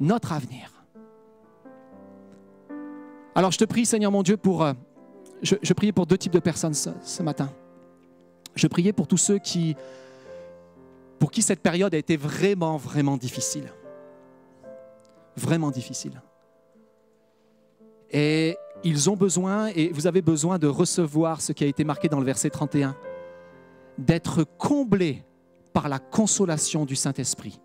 [0.00, 0.70] notre avenir.
[3.34, 4.62] Alors je te prie, Seigneur mon Dieu, pour...
[4.62, 4.72] Euh,
[5.42, 7.50] je, priais pour deux types de personnes ce, ce matin.
[8.54, 9.76] Je priais pour tous ceux qui,
[11.18, 13.70] pour qui cette période a été vraiment, vraiment difficile.
[15.36, 16.22] Vraiment difficile.
[18.10, 22.08] Et ils ont besoin, et vous avez besoin de recevoir ce qui a été marqué
[22.08, 22.96] dans le verset 31,
[23.98, 25.24] d'être comblés
[25.72, 27.60] par la consolation du Saint-Esprit.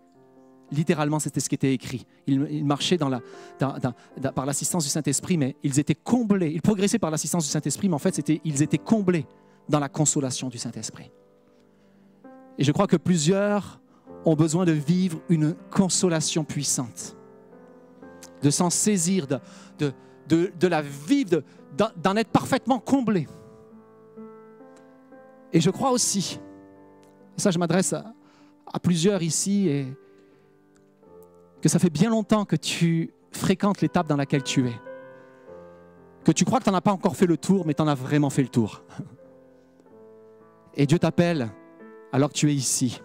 [0.72, 2.06] Littéralement, c'était ce qui était écrit.
[2.26, 6.52] Ils, marchaient par l'assistance du Saint-Esprit, mais ils étaient comblés.
[6.52, 9.26] Ils progressaient par l'assistance du Saint-Esprit, mais en fait, ils étaient comblés
[9.68, 11.10] dans la consolation du Saint-Esprit.
[12.58, 13.80] Et je crois que plusieurs
[14.24, 17.16] ont besoin de vivre une consolation puissante,
[18.42, 19.92] de s'en saisir, de,
[20.36, 21.42] de, la vivre,
[21.96, 23.26] d'en être parfaitement comblé.
[25.52, 26.40] Et je crois aussi,
[27.36, 29.84] ça je m'adresse à, plusieurs ici,
[31.60, 34.80] que ça fait bien longtemps que tu fréquentes l'étape dans laquelle tu es.
[36.24, 37.88] Que tu crois que tu n'en as pas encore fait le tour, mais tu en
[37.88, 38.82] as vraiment fait le tour.
[40.74, 41.50] Et Dieu t'appelle,
[42.12, 43.00] alors que tu es ici,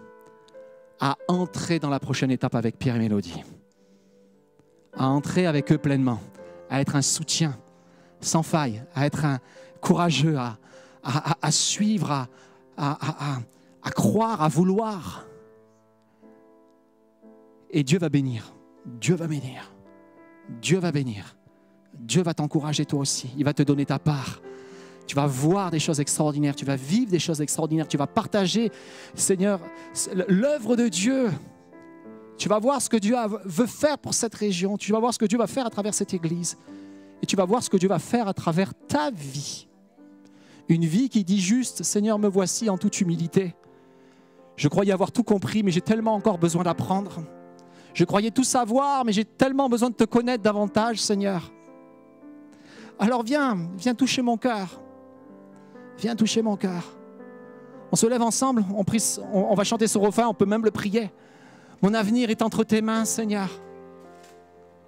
[1.00, 3.42] à entrer dans la prochaine étape avec Pierre et Mélodie.
[4.92, 6.20] À entrer avec eux pleinement,
[6.70, 7.56] à être un soutien
[8.20, 9.38] sans faille, à être un
[9.80, 10.58] courageux, à,
[11.02, 12.26] à suivre,
[12.76, 15.26] à croire, à vouloir.
[17.70, 18.54] Et Dieu va bénir.
[18.84, 19.72] Dieu va bénir.
[20.60, 21.36] Dieu va bénir.
[21.94, 23.30] Dieu va t'encourager toi aussi.
[23.36, 24.40] Il va te donner ta part.
[25.06, 26.56] Tu vas voir des choses extraordinaires.
[26.56, 27.88] Tu vas vivre des choses extraordinaires.
[27.88, 28.70] Tu vas partager,
[29.14, 29.60] Seigneur,
[30.28, 31.30] l'œuvre de Dieu.
[32.38, 34.76] Tu vas voir ce que Dieu veut faire pour cette région.
[34.76, 36.56] Tu vas voir ce que Dieu va faire à travers cette église.
[37.22, 39.68] Et tu vas voir ce que Dieu va faire à travers ta vie.
[40.68, 43.54] Une vie qui dit juste, Seigneur, me voici en toute humilité.
[44.56, 47.22] Je croyais avoir tout compris, mais j'ai tellement encore besoin d'apprendre.
[47.94, 51.50] Je croyais tout savoir, mais j'ai tellement besoin de te connaître davantage, Seigneur.
[52.98, 54.80] Alors viens, viens toucher mon cœur.
[55.98, 56.82] Viens toucher mon cœur.
[57.92, 58.64] On se lève ensemble,
[59.32, 61.10] on, va chanter ce refrain, on peut même le prier.
[61.82, 63.50] Mon avenir est entre tes mains, Seigneur.